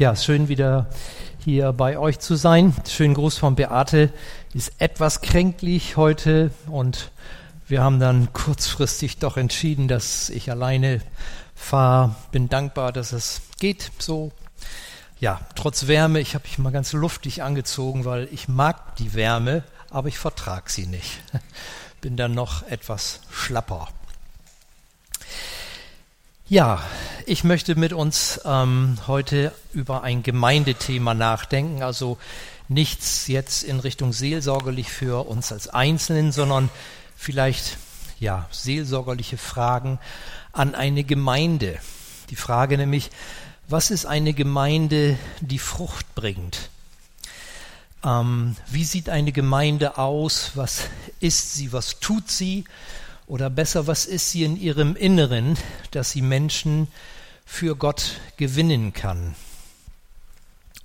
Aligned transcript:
Ja, 0.00 0.16
schön 0.16 0.48
wieder 0.48 0.86
hier 1.44 1.74
bei 1.74 1.98
euch 1.98 2.20
zu 2.20 2.34
sein. 2.34 2.74
Schönen 2.88 3.12
Gruß 3.12 3.36
von 3.36 3.54
Beate. 3.54 4.10
Ist 4.54 4.72
etwas 4.78 5.20
kränklich 5.20 5.98
heute 5.98 6.52
und 6.68 7.10
wir 7.68 7.82
haben 7.82 8.00
dann 8.00 8.32
kurzfristig 8.32 9.18
doch 9.18 9.36
entschieden, 9.36 9.88
dass 9.88 10.30
ich 10.30 10.50
alleine 10.50 11.02
fahre. 11.54 12.14
Bin 12.32 12.48
dankbar, 12.48 12.92
dass 12.92 13.12
es 13.12 13.42
geht 13.58 13.92
so. 13.98 14.32
Ja, 15.18 15.38
trotz 15.54 15.86
Wärme, 15.86 16.20
ich 16.20 16.34
habe 16.34 16.44
mich 16.44 16.56
mal 16.56 16.72
ganz 16.72 16.94
luftig 16.94 17.42
angezogen, 17.42 18.06
weil 18.06 18.26
ich 18.32 18.48
mag 18.48 18.96
die 18.96 19.12
Wärme, 19.12 19.64
aber 19.90 20.08
ich 20.08 20.18
vertrag 20.18 20.70
sie 20.70 20.86
nicht. 20.86 21.20
Bin 22.00 22.16
dann 22.16 22.32
noch 22.32 22.62
etwas 22.62 23.20
schlapper. 23.30 23.88
Ja, 26.50 26.82
ich 27.26 27.44
möchte 27.44 27.76
mit 27.76 27.92
uns 27.92 28.40
ähm, 28.44 28.98
heute 29.06 29.52
über 29.72 30.02
ein 30.02 30.24
Gemeindethema 30.24 31.14
nachdenken, 31.14 31.84
also 31.84 32.18
nichts 32.66 33.28
jetzt 33.28 33.62
in 33.62 33.78
Richtung 33.78 34.12
seelsorgerlich 34.12 34.90
für 34.90 35.28
uns 35.28 35.52
als 35.52 35.68
Einzelnen, 35.68 36.32
sondern 36.32 36.68
vielleicht 37.14 37.78
ja 38.18 38.48
seelsorgerliche 38.50 39.38
Fragen 39.38 40.00
an 40.50 40.74
eine 40.74 41.04
Gemeinde. 41.04 41.78
Die 42.30 42.36
Frage 42.36 42.76
nämlich, 42.78 43.12
was 43.68 43.92
ist 43.92 44.06
eine 44.06 44.32
Gemeinde, 44.32 45.16
die 45.40 45.60
Frucht 45.60 46.16
bringt? 46.16 46.68
Ähm, 48.04 48.56
wie 48.66 48.84
sieht 48.84 49.08
eine 49.08 49.30
Gemeinde 49.30 49.98
aus? 49.98 50.50
Was 50.56 50.82
ist 51.20 51.54
sie? 51.54 51.72
Was 51.72 52.00
tut 52.00 52.28
sie? 52.28 52.64
Oder 53.30 53.48
besser, 53.48 53.86
was 53.86 54.06
ist 54.06 54.32
sie 54.32 54.42
in 54.42 54.56
ihrem 54.56 54.96
Inneren, 54.96 55.56
dass 55.92 56.10
sie 56.10 56.20
Menschen 56.20 56.88
für 57.46 57.76
Gott 57.76 58.20
gewinnen 58.36 58.92
kann? 58.92 59.36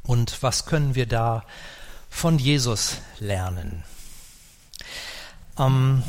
Und 0.04 0.44
was 0.44 0.68
können 0.68 0.94
wir 0.94 1.08
da 1.08 1.44
von 2.08 2.38
Jesus 2.38 2.98
lernen? 3.20 3.84
Ähm, 5.58 6.04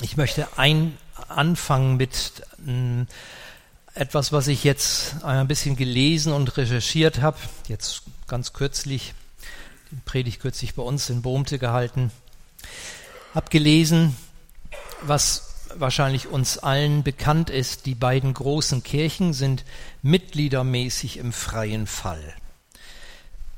ich 0.00 0.16
möchte 0.16 0.48
ein, 0.56 0.96
anfangen 1.28 1.98
mit 1.98 2.42
äh, 2.66 3.04
etwas, 4.00 4.32
was 4.32 4.46
ich 4.46 4.64
jetzt 4.64 5.22
ein 5.24 5.46
bisschen 5.46 5.76
gelesen 5.76 6.32
und 6.32 6.56
recherchiert 6.56 7.20
habe. 7.20 7.36
Jetzt 7.68 8.00
ganz 8.28 8.54
kürzlich, 8.54 9.12
die 9.90 10.00
Predigt 10.06 10.40
kürzlich 10.40 10.74
bei 10.74 10.82
uns 10.82 11.10
in 11.10 11.20
Bohmte 11.20 11.58
gehalten 11.58 12.10
habe 13.36 13.50
gelesen, 13.50 14.16
was 15.02 15.52
wahrscheinlich 15.74 16.26
uns 16.28 16.56
allen 16.56 17.02
bekannt 17.02 17.50
ist, 17.50 17.84
die 17.84 17.94
beiden 17.94 18.32
großen 18.32 18.82
Kirchen 18.82 19.34
sind 19.34 19.66
mitgliedermäßig 20.00 21.18
im 21.18 21.34
freien 21.34 21.86
Fall. 21.86 22.34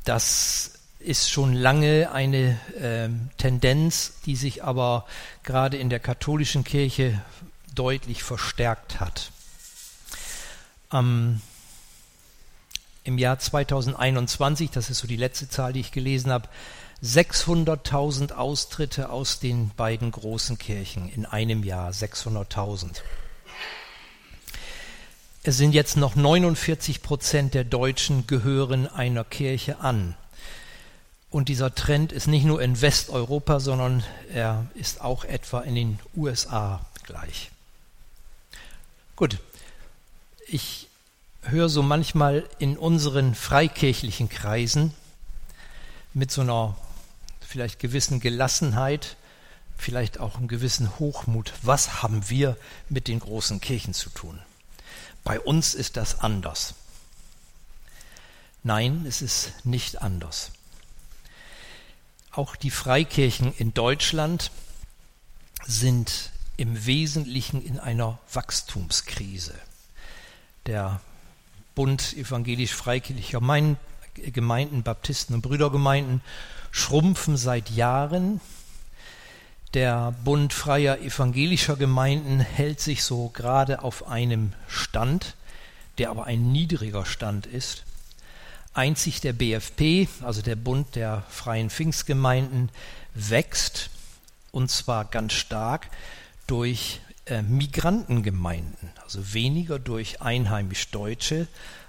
Das 0.04 0.72
ist 0.98 1.30
schon 1.30 1.54
lange 1.54 2.10
eine 2.10 2.58
äh, 2.80 3.08
Tendenz, 3.36 4.14
die 4.26 4.34
sich 4.34 4.64
aber 4.64 5.06
gerade 5.44 5.76
in 5.76 5.90
der 5.90 6.00
katholischen 6.00 6.64
Kirche 6.64 7.22
deutlich 7.72 8.24
verstärkt 8.24 8.98
hat. 8.98 9.30
Ähm, 10.92 11.40
Im 13.04 13.16
Jahr 13.16 13.38
2021, 13.38 14.72
das 14.72 14.90
ist 14.90 14.98
so 14.98 15.06
die 15.06 15.16
letzte 15.16 15.48
Zahl, 15.48 15.72
die 15.72 15.80
ich 15.80 15.92
gelesen 15.92 16.32
habe, 16.32 16.48
600.000 17.02 18.32
Austritte 18.32 19.10
aus 19.10 19.38
den 19.38 19.70
beiden 19.77 20.10
großen 20.10 20.58
Kirchen 20.58 21.08
in 21.08 21.27
einem 21.27 21.62
Jahr, 21.62 21.91
600.000. 21.91 23.02
Es 25.44 25.56
sind 25.56 25.72
jetzt 25.72 25.96
noch 25.96 26.16
49 26.16 27.02
Prozent 27.02 27.54
der 27.54 27.64
Deutschen 27.64 28.26
gehören 28.26 28.88
einer 28.88 29.24
Kirche 29.24 29.80
an. 29.80 30.14
Und 31.30 31.48
dieser 31.48 31.74
Trend 31.74 32.10
ist 32.10 32.26
nicht 32.26 32.44
nur 32.44 32.60
in 32.60 32.80
Westeuropa, 32.80 33.60
sondern 33.60 34.02
er 34.32 34.66
ist 34.75 35.00
auch 35.00 35.25
etwa 35.25 35.60
in 35.60 35.75
den 35.75 35.98
USA 36.16 36.84
gleich. 37.04 37.50
Gut, 39.15 39.38
ich 40.47 40.88
höre 41.42 41.69
so 41.69 41.82
manchmal 41.82 42.44
in 42.59 42.76
unseren 42.76 43.34
freikirchlichen 43.34 44.28
Kreisen 44.28 44.92
mit 46.15 46.30
so 46.30 46.41
einer 46.41 46.76
vielleicht 47.48 47.78
gewissen 47.78 48.20
Gelassenheit, 48.20 49.16
vielleicht 49.78 50.20
auch 50.20 50.36
einen 50.36 50.48
gewissen 50.48 50.98
Hochmut. 50.98 51.54
Was 51.62 52.03
haben 52.03 52.28
wir 52.28 52.59
mit 52.91 53.09
den 53.09 53.20
großen 53.20 53.62
Kirchen 53.62 53.94
zu 53.94 54.10
tun? 54.10 54.38
Bei 55.25 55.41
uns 55.41 55.75
ist 55.75 55.97
das 55.97 56.20
anders. 56.20 56.75
Nein, 58.62 59.06
es 59.09 59.22
ist 59.22 59.64
nicht 59.64 60.03
anders. 60.03 60.50
Auch 62.32 62.54
die 62.54 62.70
Freikirchen 62.70 63.54
in 63.56 63.72
Deutschland 63.72 64.50
sind 65.65 66.30
im 66.59 66.84
Wesentlichen 66.84 67.65
in 67.65 67.78
einer 67.80 68.19
Wachstumskrise. 68.30 69.54
Der 70.66 71.00
Bund 71.75 72.15
evangelisch-freikirchlicher 72.15 73.41
Gemeinden, 74.32 74.82
Baptisten 74.82 75.34
und 75.34 75.42
Brüdergemeinden 75.42 76.20
schrumpfen 76.70 77.36
seit 77.36 77.70
Jahren. 77.70 78.40
Der 79.74 80.14
Bund 80.24 80.52
freier 80.52 80.98
evangelischer 81.00 81.76
Gemeinden 81.76 82.40
hält 82.40 82.80
sich 82.80 83.02
so 83.02 83.28
gerade 83.28 83.82
auf 83.82 84.08
einem 84.08 84.52
Stand, 84.66 85.36
der 85.98 86.10
aber 86.10 86.24
ein 86.24 86.52
niedriger 86.52 87.04
Stand 87.04 87.46
ist. 87.46 87.84
Einzig 88.72 89.20
der 89.20 89.32
BFP, 89.32 90.08
also 90.22 90.40
der 90.40 90.56
Bund 90.56 90.94
der 90.94 91.24
freien 91.28 91.68
Pfingstgemeinden, 91.68 92.70
wächst 93.14 93.90
und 94.52 94.70
zwar 94.70 95.04
ganz 95.04 95.34
stark 95.34 95.88
durch 96.46 97.00
äh, 97.26 97.42
Migrantengemeinden, 97.42 98.90
also 99.02 99.34
weniger 99.34 99.78
durch 99.78 100.22
einheimisch 100.22 100.90
Deutsche 100.90 101.46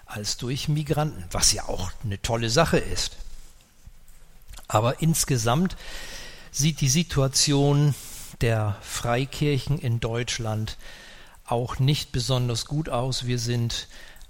als 0.10 0.38
durch 0.38 0.68
Migranten, 0.68 1.24
was 1.32 1.54
ja 1.54 1.70
auch 1.70 1.92
eine 2.04 2.22
tolle 2.22 2.50
Sache 2.50 2.78
ist. 2.78 3.18
Aber 4.68 5.02
insgesamt 5.02 5.78
sieht 6.52 6.82
die 6.82 6.90
Situation 6.90 7.94
der 8.42 8.76
Freikirchen 8.82 9.78
in 9.78 10.00
Deutschland 10.00 10.78
auch 11.46 11.80
nicht 11.80 12.12
besonders 12.12 12.66
gut 12.66 12.90
aus. 12.90 13.26
Wir 13.26 13.40
sind, 13.40 13.88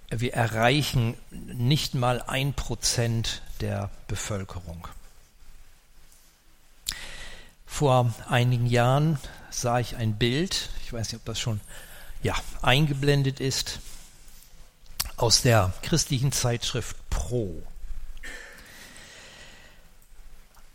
wir 0.09 0.33
erreichen 0.33 1.15
nicht 1.31 1.95
mal 1.95 2.21
ein 2.21 2.53
Prozent 2.53 3.41
der 3.61 3.89
Bevölkerung. 4.07 4.87
Vor 7.65 8.13
einigen 8.27 8.65
Jahren 8.65 9.19
sah 9.49 9.79
ich 9.79 9.95
ein 9.95 10.15
Bild, 10.15 10.69
ich 10.83 10.91
weiß 10.91 11.11
nicht, 11.11 11.21
ob 11.21 11.25
das 11.25 11.39
schon 11.39 11.61
ja, 12.21 12.35
eingeblendet 12.61 13.39
ist, 13.39 13.79
aus 15.19 15.41
der 15.41 15.73
christlichen 15.81 16.31
Zeitschrift 16.31 16.97
Pro. 17.09 17.61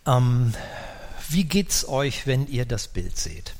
Ähm, 0.06 0.54
wie 1.30 1.44
geht's 1.44 1.88
euch, 1.88 2.26
wenn 2.26 2.46
ihr 2.46 2.66
das 2.66 2.88
Bild 2.88 3.16
seht? 3.16 3.54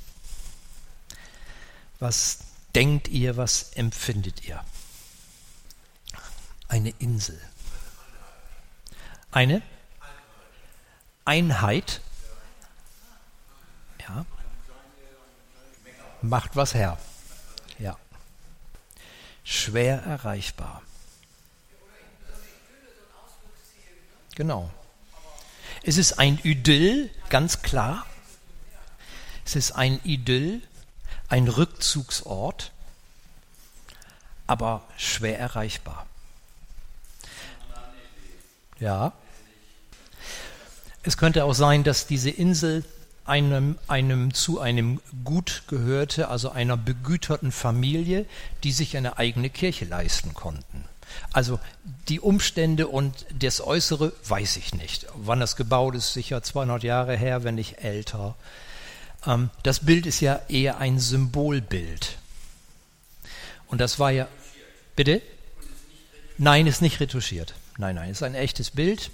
Was 2.01 2.41
denkt 2.75 3.09
ihr, 3.09 3.39
was 3.39 3.73
empfindet 3.73 4.45
ihr? 4.45 4.63
Eine 6.69 6.91
Insel. 6.99 7.41
Eine 9.31 9.63
Einheit. 11.25 12.03
Ja. 14.01 14.27
Macht 16.21 16.57
was 16.57 16.75
her. 16.75 16.99
Schwer 19.45 20.03
erreichbar. 20.03 20.83
Genau. 24.35 24.71
Es 25.83 25.99
ist 25.99 26.19
ein 26.19 26.41
Idyll, 26.43 27.11
ganz 27.29 27.63
klar. 27.63 28.07
Es 29.45 29.55
ist 29.55 29.73
ein 29.73 30.01
Idyll, 30.03 30.63
ein 31.29 31.47
Rückzugsort, 31.47 32.73
aber 34.47 34.83
schwer 34.97 35.39
erreichbar. 35.39 36.07
Ja. 38.81 39.13
Es 41.03 41.19
könnte 41.19 41.45
auch 41.45 41.53
sein, 41.53 41.85
dass 41.85 42.07
diese 42.07 42.31
Insel 42.31 42.85
einem, 43.25 43.79
einem 43.89 44.35
zu 44.35 44.61
einem 44.61 45.01
Gut 45.25 45.63
gehörte, 45.67 46.29
also 46.29 46.51
einer 46.51 46.77
begüterten 46.77 47.53
Familie, 47.53 48.27
die 48.63 48.73
sich 48.73 48.97
eine 48.97 49.19
eigene 49.19 49.51
Kirche 49.51 49.85
leisten 49.87 50.35
konnten. 50.35 50.85
Also 51.33 51.61
die 52.09 52.21
Umstände 52.21 52.89
und 52.89 53.27
das 53.39 53.61
Äußere 53.61 54.13
weiß 54.27 54.57
ich 54.57 54.75
nicht. 54.75 55.07
Wann 55.15 55.41
das 55.41 55.57
gebaut 55.57 55.95
ist, 55.95 56.13
sicher 56.13 56.43
200 56.43 56.83
Jahre 56.83 57.17
her, 57.17 57.45
wenn 57.45 57.55
nicht 57.55 57.79
älter. 57.79 58.35
Ähm, 59.27 59.51
das 59.63 59.81
Bild 59.81 60.07
ist 60.07 60.21
ja 60.21 60.41
eher 60.49 60.79
ein 60.79 60.99
Symbolbild. 60.99 62.19
Und 63.69 63.81
das 63.81 63.99
war 63.99 64.11
ja. 64.11 64.29
Bitte? 64.97 65.23
Nein, 66.39 66.67
ist 66.67 66.83
nicht 66.83 67.01
retuschiert. 67.01 67.55
Nein, 67.79 67.97
nein, 67.97 68.11
ist 68.11 68.23
ein 68.23 68.35
echtes 68.35 68.71
Bild. 68.71 69.11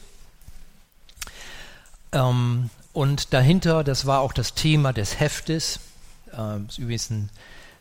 Ähm, 2.13 2.71
und 2.93 3.33
dahinter, 3.33 3.85
das 3.85 4.07
war 4.07 4.21
auch 4.21 4.33
das 4.33 4.55
Thema 4.55 4.93
des 4.93 5.21
Heftes, 5.21 5.81
ähm, 6.37 6.67
ist 6.69 6.79
übrigens 6.79 7.11
ein 7.11 7.31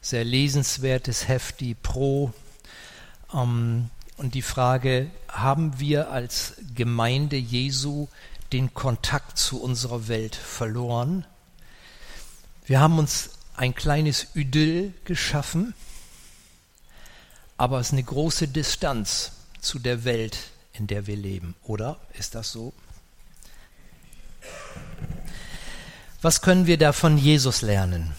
sehr 0.01 0.23
lesenswertes 0.23 1.27
Heft, 1.27 1.59
die 1.59 1.75
Pro. 1.75 2.33
Ähm, 3.33 3.89
und 4.17 4.35
die 4.35 4.41
Frage, 4.41 5.09
haben 5.29 5.79
wir 5.79 6.11
als 6.11 6.55
Gemeinde 6.75 7.37
Jesu 7.37 8.07
den 8.51 8.73
Kontakt 8.73 9.37
zu 9.37 9.61
unserer 9.61 10.07
Welt 10.07 10.35
verloren? 10.35 11.25
Wir 12.65 12.79
haben 12.79 12.99
uns 12.99 13.31
ein 13.55 13.73
kleines 13.73 14.27
Idyll 14.35 14.93
geschaffen, 15.05 15.73
aber 17.57 17.79
es 17.79 17.87
ist 17.87 17.93
eine 17.93 18.03
große 18.03 18.47
Distanz 18.47 19.31
zu 19.59 19.79
der 19.79 20.03
Welt, 20.03 20.37
in 20.73 20.87
der 20.87 21.07
wir 21.07 21.17
leben, 21.17 21.55
oder? 21.63 21.99
Ist 22.13 22.35
das 22.35 22.51
so? 22.51 22.73
Was 26.21 26.41
können 26.41 26.67
wir 26.67 26.77
da 26.77 26.91
von 26.91 27.17
Jesus 27.17 27.61
lernen? 27.61 28.13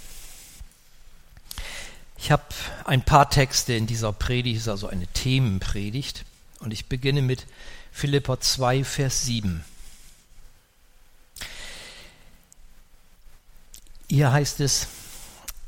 Ich 2.16 2.30
habe 2.30 2.44
ein 2.84 3.02
paar 3.02 3.28
Texte 3.28 3.74
in 3.74 3.86
dieser 3.86 4.12
Predigt, 4.12 4.68
also 4.68 4.88
eine 4.88 5.06
Themenpredigt, 5.06 6.24
und 6.60 6.72
ich 6.72 6.86
beginne 6.86 7.22
mit 7.22 7.46
Philippa 7.92 8.40
2, 8.40 8.84
Vers 8.84 9.24
7. 9.24 9.64
Hier 14.08 14.32
heißt 14.32 14.60
es, 14.60 14.88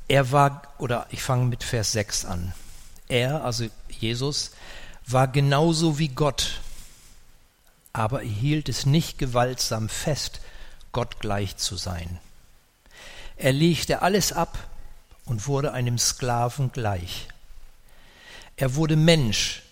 er 0.08 0.32
war, 0.32 0.62
oder 0.78 1.06
ich 1.10 1.22
fange 1.22 1.46
mit 1.46 1.62
Vers 1.62 1.92
6 1.92 2.24
an. 2.24 2.52
Er, 3.08 3.44
also 3.44 3.66
Jesus, 3.88 4.52
war 5.06 5.28
genauso 5.28 5.98
wie 5.98 6.08
Gott, 6.08 6.60
aber 7.92 8.22
er 8.22 8.28
hielt 8.28 8.68
es 8.68 8.86
nicht 8.86 9.18
gewaltsam 9.18 9.88
fest, 9.88 10.40
Gott 10.92 11.20
gleich 11.20 11.56
zu 11.56 11.76
sein. 11.76 12.18
Er 13.36 13.52
legte 13.52 14.02
alles 14.02 14.32
ab 14.32 14.58
und 15.24 15.46
wurde 15.46 15.72
einem 15.72 15.98
Sklaven 15.98 16.70
gleich. 16.72 17.28
Er 18.56 18.74
wurde 18.74 18.96
Mensch 18.96 19.62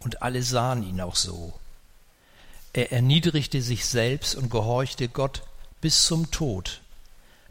und 0.00 0.22
alle 0.22 0.42
sahen 0.42 0.82
ihn 0.82 1.00
auch 1.00 1.16
so. 1.16 1.54
Er 2.72 2.92
erniedrigte 2.92 3.62
sich 3.62 3.86
selbst 3.86 4.34
und 4.34 4.50
gehorchte 4.50 5.08
Gott 5.08 5.42
bis 5.80 6.06
zum 6.06 6.30
Tod, 6.30 6.80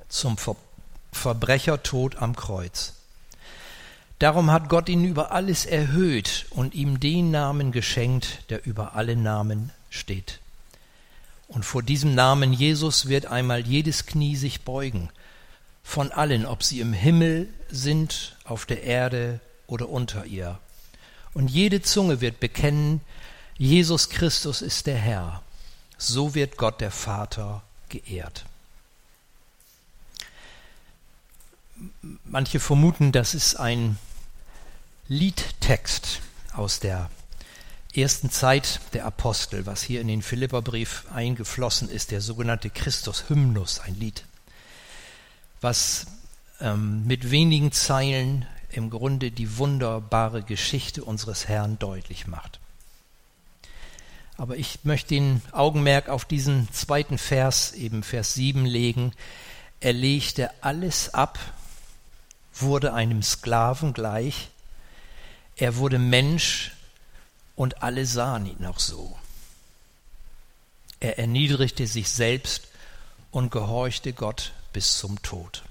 zum 0.09 0.37
Ver 0.37 0.55
Verbrechertod 1.13 2.15
am 2.15 2.35
Kreuz. 2.35 2.93
Darum 4.17 4.51
hat 4.51 4.67
Gott 4.67 4.89
ihn 4.89 5.05
über 5.05 5.31
alles 5.31 5.65
erhöht 5.65 6.47
und 6.49 6.73
ihm 6.73 6.99
den 6.99 7.29
Namen 7.29 7.71
geschenkt, 7.71 8.49
der 8.49 8.65
über 8.65 8.95
alle 8.95 9.15
Namen 9.15 9.71
steht. 9.89 10.39
Und 11.53 11.63
vor 11.63 11.83
diesem 11.83 12.15
Namen 12.15 12.51
Jesus 12.51 13.07
wird 13.07 13.27
einmal 13.27 13.65
jedes 13.65 14.07
Knie 14.07 14.35
sich 14.35 14.61
beugen, 14.61 15.09
von 15.83 16.11
allen, 16.11 16.47
ob 16.47 16.63
sie 16.63 16.79
im 16.79 16.93
Himmel 16.93 17.47
sind, 17.69 18.35
auf 18.43 18.65
der 18.65 18.83
Erde 18.83 19.39
oder 19.67 19.89
unter 19.89 20.25
ihr. 20.25 20.57
Und 21.33 21.49
jede 21.49 21.83
Zunge 21.83 22.21
wird 22.21 22.39
bekennen, 22.39 23.01
Jesus 23.57 24.09
Christus 24.09 24.63
ist 24.63 24.87
der 24.87 24.97
Herr. 24.97 25.43
So 25.97 26.33
wird 26.33 26.57
Gott 26.57 26.81
der 26.81 26.91
Vater 26.91 27.61
geehrt. 27.89 28.45
Manche 32.23 32.59
vermuten, 32.59 33.11
das 33.11 33.35
ist 33.35 33.55
ein 33.55 33.99
Liedtext 35.07 36.21
aus 36.53 36.79
der 36.79 37.11
ersten 37.95 38.31
Zeit 38.31 38.79
der 38.93 39.05
Apostel, 39.05 39.65
was 39.65 39.83
hier 39.83 40.01
in 40.01 40.07
den 40.07 40.21
Philipperbrief 40.21 41.05
eingeflossen 41.13 41.89
ist, 41.89 42.11
der 42.11 42.21
sogenannte 42.21 42.69
Christus-Hymnus, 42.69 43.79
ein 43.79 43.95
Lied 43.99 44.25
was 45.63 46.05
ähm, 46.59 47.07
mit 47.07 47.31
wenigen 47.31 47.71
Zeilen 47.71 48.45
im 48.69 48.89
Grunde 48.89 49.31
die 49.31 49.57
wunderbare 49.57 50.43
Geschichte 50.43 51.03
unseres 51.03 51.47
Herrn 51.47 51.79
deutlich 51.79 52.27
macht. 52.27 52.59
Aber 54.35 54.57
ich 54.57 54.79
möchte 54.83 55.09
den 55.09 55.41
Augenmerk 55.51 56.09
auf 56.09 56.25
diesen 56.25 56.71
zweiten 56.73 57.17
Vers, 57.17 57.71
eben 57.73 58.03
Vers 58.03 58.33
7 58.33 58.65
legen. 58.65 59.13
Er 59.79 59.93
legte 59.93 60.49
alles 60.61 61.13
ab, 61.13 61.39
wurde 62.53 62.93
einem 62.93 63.23
Sklaven 63.23 63.93
gleich, 63.93 64.49
er 65.55 65.77
wurde 65.77 65.99
Mensch 65.99 66.71
und 67.55 67.83
alle 67.83 68.05
sahen 68.05 68.45
ihn 68.45 68.65
auch 68.65 68.79
so. 68.79 69.17
Er 70.99 71.19
erniedrigte 71.19 71.87
sich 71.87 72.09
selbst 72.09 72.67
und 73.31 73.51
gehorchte 73.51 74.13
Gott 74.13 74.53
bis 74.71 74.97
zum 74.97 75.21
Tod. 75.21 75.63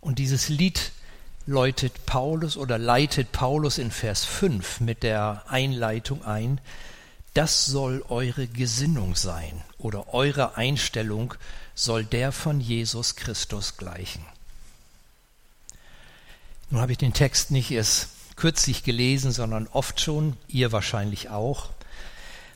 Und 0.00 0.18
dieses 0.18 0.48
Lied 0.48 0.92
läutet 1.46 2.04
Paulus 2.06 2.56
oder 2.56 2.78
leitet 2.78 3.32
Paulus 3.32 3.78
in 3.78 3.90
Vers 3.90 4.24
5 4.24 4.80
mit 4.80 5.02
der 5.02 5.44
Einleitung 5.48 6.24
ein, 6.24 6.60
das 7.34 7.66
soll 7.66 8.04
eure 8.08 8.46
Gesinnung 8.46 9.16
sein 9.16 9.62
oder 9.78 10.12
eure 10.12 10.56
Einstellung 10.56 11.34
soll 11.74 12.04
der 12.04 12.32
von 12.32 12.60
Jesus 12.60 13.16
Christus 13.16 13.76
gleichen. 13.76 14.24
Nun 16.70 16.80
habe 16.80 16.92
ich 16.92 16.98
den 16.98 17.14
Text 17.14 17.50
nicht 17.50 17.70
erst 17.70 18.08
kürzlich 18.38 18.84
gelesen, 18.84 19.32
sondern 19.32 19.66
oft 19.66 20.00
schon, 20.00 20.36
ihr 20.46 20.70
wahrscheinlich 20.70 21.28
auch. 21.28 21.70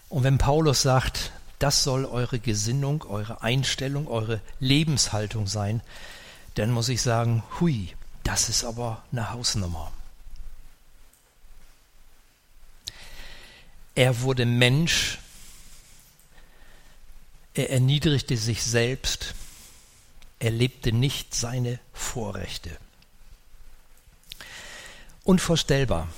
Und 0.09 0.23
wenn 0.23 0.39
Paulus 0.39 0.81
sagt, 0.83 1.33
das 1.59 1.83
soll 1.83 2.05
eure 2.05 2.39
Gesinnung, 2.39 3.03
eure 3.03 3.43
Einstellung, 3.43 4.07
eure 4.07 4.41
Lebenshaltung 4.61 5.47
sein, 5.49 5.83
dann 6.55 6.71
muss 6.71 6.89
ich 6.89 7.03
sagen, 7.03 7.43
hui, 7.59 7.95
das 8.23 8.49
ist 8.49 8.65
aber 8.65 9.03
eine 9.11 9.33
Hausnummer. 9.33 9.91
Er 13.97 14.21
wurde 14.21 14.47
Mensch, 14.47 15.19
er 17.55 17.71
erniedrigte 17.71 18.37
sich 18.37 18.63
selbst, 18.63 19.35
er 20.39 20.53
lebte 20.53 20.93
nicht 20.93 21.35
seine 21.35 21.81
Vorrechte. 21.93 22.71
Unvorstellbar. 25.25 26.09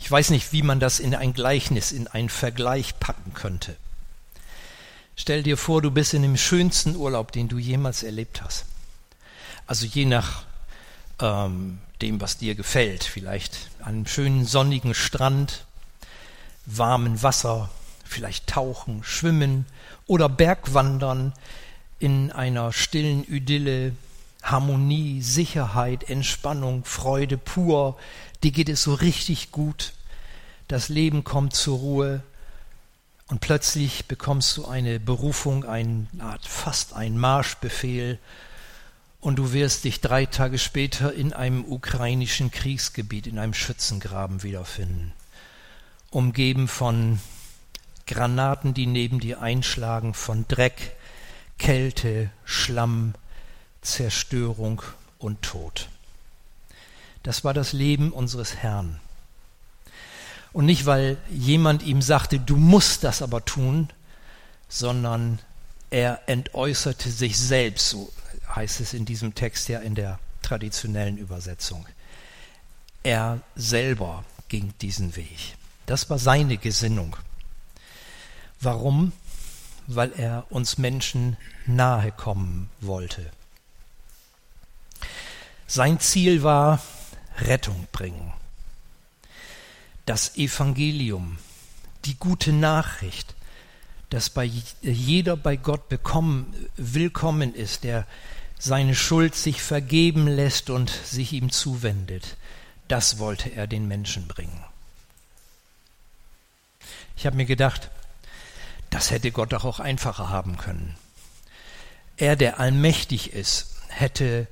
Ich 0.00 0.10
weiß 0.10 0.30
nicht, 0.30 0.52
wie 0.52 0.62
man 0.62 0.80
das 0.80 1.00
in 1.00 1.14
ein 1.14 1.32
Gleichnis, 1.32 1.92
in 1.92 2.08
einen 2.08 2.28
Vergleich 2.28 2.98
packen 2.98 3.34
könnte. 3.34 3.76
Stell 5.16 5.42
dir 5.42 5.56
vor, 5.56 5.82
du 5.82 5.90
bist 5.90 6.14
in 6.14 6.22
dem 6.22 6.36
schönsten 6.36 6.96
Urlaub, 6.96 7.32
den 7.32 7.48
du 7.48 7.58
jemals 7.58 8.02
erlebt 8.02 8.42
hast. 8.42 8.64
Also 9.66 9.86
je 9.86 10.06
nach 10.06 10.44
ähm, 11.20 11.78
dem, 12.00 12.20
was 12.20 12.38
dir 12.38 12.54
gefällt. 12.54 13.04
Vielleicht 13.04 13.70
an 13.80 13.94
einem 13.94 14.06
schönen 14.06 14.46
sonnigen 14.46 14.94
Strand, 14.94 15.64
warmen 16.66 17.22
Wasser, 17.22 17.70
vielleicht 18.04 18.48
tauchen, 18.48 19.04
schwimmen 19.04 19.66
oder 20.06 20.28
Bergwandern 20.28 21.32
in 21.98 22.32
einer 22.32 22.72
stillen 22.72 23.24
Idylle, 23.24 23.94
Harmonie, 24.52 25.22
Sicherheit, 25.22 26.08
Entspannung, 26.08 26.84
Freude 26.84 27.38
pur. 27.38 27.96
Dir 28.42 28.52
geht 28.52 28.68
es 28.68 28.82
so 28.82 28.94
richtig 28.94 29.50
gut. 29.50 29.94
Das 30.68 30.88
Leben 30.88 31.24
kommt 31.24 31.54
zur 31.54 31.78
Ruhe 31.78 32.22
und 33.28 33.40
plötzlich 33.40 34.06
bekommst 34.06 34.56
du 34.58 34.66
eine 34.66 35.00
Berufung, 35.00 35.64
eine 35.64 36.06
Art 36.20 36.46
fast 36.46 36.92
ein 36.92 37.18
Marschbefehl 37.18 38.18
und 39.20 39.36
du 39.36 39.52
wirst 39.52 39.84
dich 39.84 40.02
drei 40.02 40.26
Tage 40.26 40.58
später 40.58 41.14
in 41.14 41.32
einem 41.32 41.64
ukrainischen 41.64 42.50
Kriegsgebiet, 42.50 43.26
in 43.26 43.38
einem 43.38 43.54
Schützengraben 43.54 44.42
wiederfinden, 44.42 45.12
umgeben 46.10 46.68
von 46.68 47.20
Granaten, 48.06 48.74
die 48.74 48.86
neben 48.86 49.18
dir 49.18 49.40
einschlagen, 49.40 50.12
von 50.12 50.46
Dreck, 50.46 50.94
Kälte, 51.58 52.30
Schlamm, 52.44 53.14
Zerstörung 53.82 54.82
und 55.18 55.42
Tod. 55.42 55.88
Das 57.22 57.44
war 57.44 57.54
das 57.54 57.72
Leben 57.72 58.12
unseres 58.12 58.56
Herrn. 58.56 59.00
Und 60.52 60.66
nicht, 60.66 60.86
weil 60.86 61.18
jemand 61.30 61.82
ihm 61.82 62.02
sagte, 62.02 62.38
du 62.38 62.56
musst 62.56 63.04
das 63.04 63.22
aber 63.22 63.44
tun, 63.44 63.88
sondern 64.68 65.38
er 65.90 66.20
entäußerte 66.26 67.10
sich 67.10 67.38
selbst, 67.38 67.90
so 67.90 68.12
heißt 68.54 68.80
es 68.80 68.94
in 68.94 69.04
diesem 69.04 69.34
Text 69.34 69.68
ja 69.68 69.80
in 69.80 69.94
der 69.94 70.18
traditionellen 70.42 71.16
Übersetzung. 71.16 71.86
Er 73.02 73.40
selber 73.56 74.24
ging 74.48 74.74
diesen 74.80 75.16
Weg. 75.16 75.56
Das 75.86 76.10
war 76.10 76.18
seine 76.18 76.56
Gesinnung. 76.56 77.16
Warum? 78.60 79.12
Weil 79.86 80.12
er 80.12 80.46
uns 80.50 80.78
Menschen 80.78 81.36
nahe 81.66 82.12
kommen 82.12 82.70
wollte. 82.80 83.30
Sein 85.74 86.00
Ziel 86.00 86.42
war 86.42 86.82
Rettung 87.38 87.88
bringen. 87.92 88.34
das 90.04 90.36
Evangelium, 90.36 91.38
die 92.04 92.14
gute 92.16 92.52
Nachricht, 92.52 93.34
dass 94.10 94.28
bei 94.28 94.44
jeder 94.82 95.34
bei 95.34 95.56
Gott 95.56 95.88
bekommen, 95.88 96.68
willkommen 96.76 97.54
ist, 97.54 97.84
der 97.84 98.06
seine 98.58 98.94
Schuld 98.94 99.34
sich 99.34 99.62
vergeben 99.62 100.28
lässt 100.28 100.68
und 100.68 100.90
sich 100.90 101.32
ihm 101.32 101.50
zuwendet. 101.50 102.36
Das 102.88 103.18
wollte 103.18 103.48
er 103.48 103.66
den 103.66 103.88
Menschen 103.88 104.28
bringen. 104.28 104.62
Ich 107.16 107.24
habe 107.24 107.36
mir 107.36 107.46
gedacht, 107.46 107.88
das 108.90 109.10
hätte 109.10 109.32
Gott 109.32 109.54
doch 109.54 109.64
auch 109.64 109.80
einfacher 109.80 110.28
haben 110.28 110.58
können. 110.58 110.98
Er, 112.18 112.36
der 112.36 112.60
allmächtig 112.60 113.32
ist, 113.32 113.74
hätte 113.88 114.48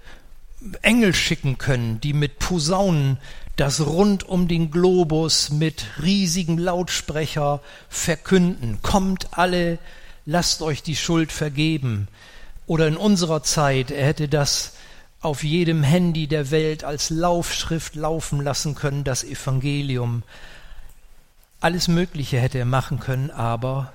Engel 0.83 1.15
schicken 1.15 1.59
können, 1.59 2.01
die 2.01 2.13
mit 2.13 2.39
Posaunen 2.39 3.19
das 3.57 3.81
rund 3.81 4.25
um 4.25 4.49
den 4.49 4.71
Globus 4.71 5.51
mit 5.51 5.85
riesigen 6.03 6.57
Lautsprecher 6.57 7.61
verkünden. 7.89 8.81
Kommt 8.81 9.37
alle, 9.37 9.79
lasst 10.25 10.63
euch 10.63 10.83
die 10.83 10.97
Schuld 10.97 11.31
vergeben. 11.31 12.09
Oder 12.67 12.89
in 12.89 12.97
unserer 12.97 13.43
Zeit, 13.43 13.91
er 13.91 14.07
hätte 14.07 14.29
das 14.29 14.73
auf 15.21 15.45
jedem 15.45 15.83
Handy 15.83 16.27
der 16.27 16.51
Welt 16.51 16.85
als 16.85 17.11
Laufschrift 17.11 17.95
laufen 17.95 18.41
lassen 18.41 18.75
können, 18.75 19.05
das 19.05 19.25
Evangelium. 19.25 20.23
Alles 21.61 21.89
Mögliche 21.89 22.39
hätte 22.39 22.59
er 22.59 22.65
machen 22.65 23.01
können, 23.01 23.31
aber 23.31 23.93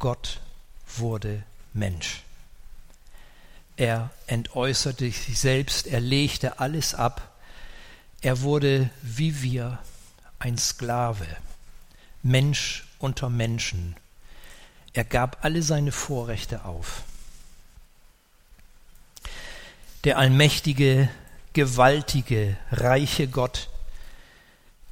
Gott 0.00 0.40
wurde 0.96 1.44
Mensch. 1.72 2.23
Er 3.76 4.10
entäußerte 4.26 5.10
sich 5.10 5.38
selbst, 5.38 5.86
er 5.86 6.00
legte 6.00 6.60
alles 6.60 6.94
ab. 6.94 7.32
Er 8.20 8.40
wurde 8.42 8.90
wie 9.02 9.42
wir 9.42 9.78
ein 10.38 10.56
Sklave, 10.58 11.26
Mensch 12.22 12.86
unter 12.98 13.28
Menschen. 13.28 13.96
Er 14.92 15.04
gab 15.04 15.44
alle 15.44 15.62
seine 15.62 15.90
Vorrechte 15.90 16.64
auf. 16.64 17.02
Der 20.04 20.18
allmächtige, 20.18 21.08
gewaltige, 21.52 22.56
reiche 22.70 23.26
Gott 23.26 23.68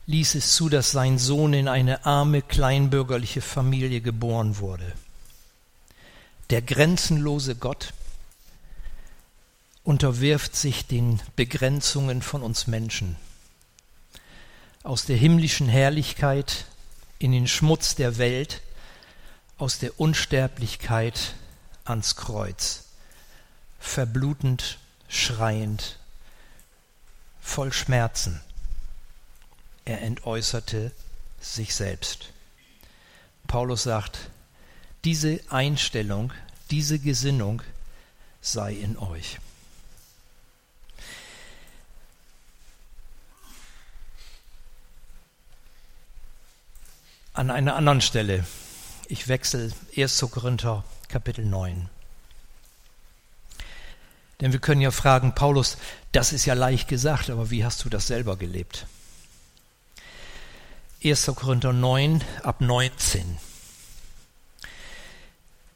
ließ 0.06 0.34
es 0.34 0.54
zu, 0.54 0.68
dass 0.68 0.90
sein 0.90 1.18
Sohn 1.18 1.52
in 1.52 1.68
eine 1.68 2.04
arme, 2.04 2.42
kleinbürgerliche 2.42 3.40
Familie 3.40 4.00
geboren 4.00 4.58
wurde. 4.58 4.92
Der 6.50 6.60
grenzenlose 6.60 7.54
Gott 7.54 7.92
unterwirft 9.84 10.54
sich 10.54 10.86
den 10.86 11.20
Begrenzungen 11.36 12.22
von 12.22 12.42
uns 12.42 12.66
Menschen. 12.66 13.16
Aus 14.82 15.04
der 15.04 15.16
himmlischen 15.16 15.68
Herrlichkeit 15.68 16.66
in 17.18 17.32
den 17.32 17.48
Schmutz 17.48 17.94
der 17.94 18.18
Welt, 18.18 18.62
aus 19.58 19.78
der 19.78 19.98
Unsterblichkeit 20.00 21.34
ans 21.84 22.16
Kreuz, 22.16 22.84
verblutend, 23.78 24.78
schreiend, 25.08 25.98
voll 27.40 27.72
Schmerzen. 27.72 28.40
Er 29.84 30.02
entäußerte 30.02 30.92
sich 31.40 31.74
selbst. 31.74 32.32
Paulus 33.46 33.82
sagt, 33.82 34.30
diese 35.04 35.40
Einstellung, 35.50 36.32
diese 36.70 36.98
Gesinnung 36.98 37.62
sei 38.40 38.74
in 38.74 38.96
euch. 38.96 39.38
An 47.34 47.50
einer 47.50 47.76
anderen 47.76 48.00
Stelle. 48.00 48.44
Ich 49.08 49.28
wechsle 49.28 49.72
1. 49.96 50.26
Korinther 50.30 50.84
Kapitel 51.08 51.44
9. 51.44 51.88
Denn 54.40 54.52
wir 54.52 54.60
können 54.60 54.80
ja 54.80 54.90
fragen, 54.90 55.34
Paulus, 55.34 55.78
das 56.12 56.32
ist 56.32 56.44
ja 56.46 56.54
leicht 56.54 56.88
gesagt, 56.88 57.30
aber 57.30 57.50
wie 57.50 57.64
hast 57.64 57.84
du 57.84 57.88
das 57.88 58.06
selber 58.06 58.36
gelebt? 58.36 58.86
1. 61.02 61.32
Korinther 61.34 61.72
9 61.72 62.22
ab 62.42 62.60
19. 62.60 63.38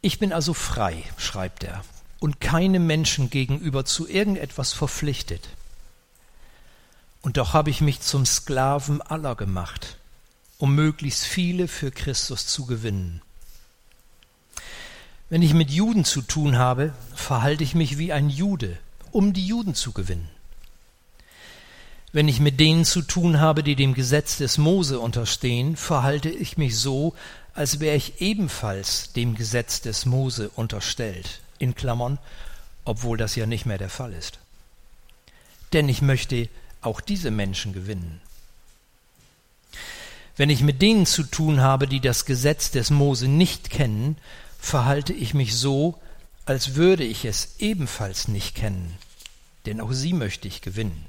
Ich 0.03 0.19
bin 0.19 0.33
also 0.33 0.53
frei, 0.53 1.05
schreibt 1.17 1.65
er, 1.65 1.83
und 2.21 2.41
keinem 2.41 2.87
Menschen 2.87 3.31
gegenüber 3.31 3.85
zu 3.85 4.07
irgendetwas 4.09 4.73
verpflichtet. 4.73 5.49
Und 7.23 7.39
doch 7.39 7.55
habe 7.55 7.71
ich 7.71 7.81
mich 7.81 8.01
zum 8.01 8.27
Sklaven 8.27 9.01
aller 9.01 9.35
gemacht 9.35 9.97
um 10.59 10.75
möglichst 10.75 11.25
viele 11.25 11.69
für 11.69 11.91
Christus 11.91 12.47
zu 12.47 12.67
gewinnen. 12.67 13.23
Wenn 15.29 15.43
ich 15.43 15.55
mit 15.55 15.71
Juden 15.71 16.05
zu 16.05 16.23
tun 16.23 16.57
habe, 16.57 16.95
verhalte 17.15 17.65
ich 17.65 17.75
mich 17.75 17.99
wie 17.99 18.13
ein 18.13 18.31
Jude, 18.31 18.79
um 19.11 19.33
die 19.33 19.47
Juden 19.47 19.75
zu 19.75 19.93
gewinnen. 19.93 20.29
Wenn 22.13 22.29
ich 22.29 22.41
mit 22.41 22.61
denen 22.61 22.85
zu 22.85 23.03
tun 23.03 23.41
habe, 23.41 23.63
die 23.63 23.75
dem 23.75 23.93
Gesetz 23.93 24.39
des 24.39 24.57
Mose 24.57 25.01
unterstehen, 25.01 25.77
verhalte 25.77 26.31
ich 26.31 26.57
mich 26.57 26.79
so, 26.79 27.15
als 27.53 27.81
wäre 27.81 27.97
ich 27.97 28.21
ebenfalls 28.21 29.13
dem 29.13 29.35
Gesetz 29.35 29.81
des 29.81 30.07
Mose 30.07 30.49
unterstellt, 30.51 31.41
in 31.59 31.75
Klammern, 31.75 32.19
obwohl 32.85 33.19
das 33.19 33.35
ja 33.35 33.47
nicht 33.47 33.67
mehr 33.67 33.79
der 33.79 33.91
Fall 33.91 34.13
ist. 34.13 34.39
Denn 35.73 35.89
ich 35.89 36.03
möchte 36.03 36.49
auch 36.81 37.01
diese 37.01 37.31
Menschen 37.31 37.73
gewinnen. 37.73 38.21
Wenn 40.37 40.51
ich 40.51 40.61
mit 40.61 40.83
denen 40.83 41.07
zu 41.07 41.23
tun 41.23 41.61
habe, 41.61 41.87
die 41.87 42.01
das 42.01 42.27
Gesetz 42.27 42.71
des 42.71 42.91
Mose 42.91 43.27
nicht 43.27 43.71
kennen, 43.71 44.17
verhalte 44.59 45.13
ich 45.13 45.33
mich 45.33 45.57
so, 45.57 45.99
als 46.45 46.75
würde 46.75 47.05
ich 47.05 47.25
es 47.25 47.57
ebenfalls 47.59 48.29
nicht 48.29 48.55
kennen, 48.55 48.97
denn 49.65 49.81
auch 49.81 49.93
sie 49.93 50.13
möchte 50.13 50.47
ich 50.47 50.61
gewinnen. 50.61 51.07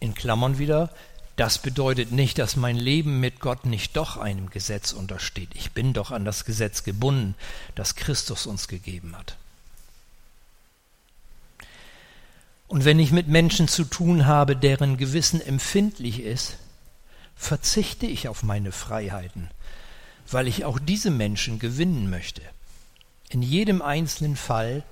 In 0.00 0.14
Klammern 0.14 0.58
wieder, 0.58 0.90
das 1.36 1.58
bedeutet 1.58 2.12
nicht, 2.12 2.38
dass 2.38 2.56
mein 2.56 2.76
Leben 2.76 3.20
mit 3.20 3.40
Gott 3.40 3.66
nicht 3.66 3.96
doch 3.96 4.16
einem 4.16 4.50
Gesetz 4.50 4.92
untersteht. 4.92 5.50
Ich 5.54 5.72
bin 5.72 5.92
doch 5.92 6.10
an 6.10 6.24
das 6.24 6.44
Gesetz 6.44 6.84
gebunden, 6.84 7.34
das 7.74 7.96
Christus 7.96 8.46
uns 8.46 8.68
gegeben 8.68 9.16
hat. 9.16 9.36
Und 12.68 12.84
wenn 12.84 12.98
ich 12.98 13.12
mit 13.12 13.28
Menschen 13.28 13.68
zu 13.68 13.84
tun 13.84 14.26
habe, 14.26 14.56
deren 14.56 14.96
Gewissen 14.96 15.40
empfindlich 15.40 16.20
ist, 16.20 16.56
verzichte 17.42 18.06
ich 18.06 18.28
auf 18.28 18.44
meine 18.44 18.70
Freiheiten, 18.70 19.50
weil 20.30 20.46
ich 20.46 20.64
auch 20.64 20.78
diese 20.78 21.10
Menschen 21.10 21.58
gewinnen 21.58 22.08
möchte. 22.08 22.40
In 23.30 23.42
jedem 23.42 23.82
einzelnen 23.82 24.36
Fall 24.36 24.84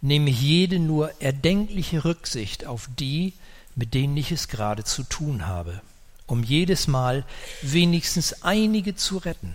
nehme 0.00 0.30
ich 0.30 0.40
jede 0.40 0.78
nur 0.78 1.20
erdenkliche 1.20 2.04
Rücksicht 2.06 2.64
auf 2.64 2.88
die, 2.98 3.34
mit 3.74 3.92
denen 3.92 4.16
ich 4.16 4.32
es 4.32 4.48
gerade 4.48 4.84
zu 4.84 5.02
tun 5.02 5.46
habe, 5.46 5.82
um 6.26 6.42
jedes 6.42 6.88
Mal 6.88 7.24
wenigstens 7.60 8.42
einige 8.42 8.96
zu 8.96 9.18
retten. 9.18 9.54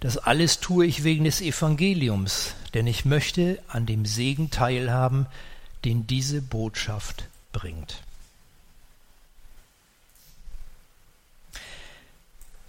Das 0.00 0.18
alles 0.18 0.58
tue 0.58 0.86
ich 0.86 1.04
wegen 1.04 1.22
des 1.22 1.40
Evangeliums, 1.40 2.54
denn 2.74 2.88
ich 2.88 3.04
möchte 3.04 3.62
an 3.68 3.86
dem 3.86 4.04
Segen 4.06 4.50
teilhaben, 4.50 5.26
den 5.84 6.08
diese 6.08 6.42
Botschaft 6.42 7.28
bringt. 7.52 8.02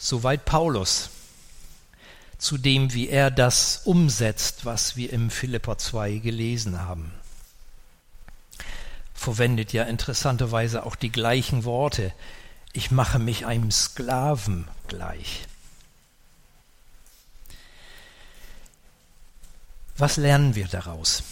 Soweit 0.06 0.44
Paulus 0.44 1.12
zu 2.38 2.58
dem, 2.58 2.94
wie 2.94 3.08
er 3.08 3.32
das 3.32 3.84
umsetzt, 3.86 4.66
was 4.66 4.98
wir 4.98 5.14
im 5.14 5.30
Philipper 5.30 5.78
2 5.78 6.18
gelesen 6.18 6.82
haben. 6.82 7.14
Verwendet 9.14 9.72
ja 9.72 9.84
interessanterweise 9.84 10.86
auch 10.86 10.98
die 10.98 11.10
gleichen 11.10 11.64
Worte. 11.64 12.12
Ich 12.74 12.92
mache 12.92 13.18
mich 13.18 13.46
einem 13.46 13.72
Sklaven 13.72 14.68
gleich. 14.90 15.48
Was 19.96 20.18
lernen 20.18 20.54
wir 20.54 20.68
daraus? 20.68 21.24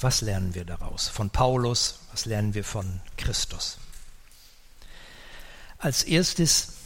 Was 0.00 0.20
lernen 0.20 0.56
wir 0.56 0.64
daraus? 0.64 1.06
Von 1.06 1.30
Paulus, 1.30 2.00
was 2.10 2.24
lernen 2.24 2.54
wir 2.54 2.64
von 2.64 3.00
Christus? 3.16 3.78
Als 5.78 6.02
erstes 6.02 6.77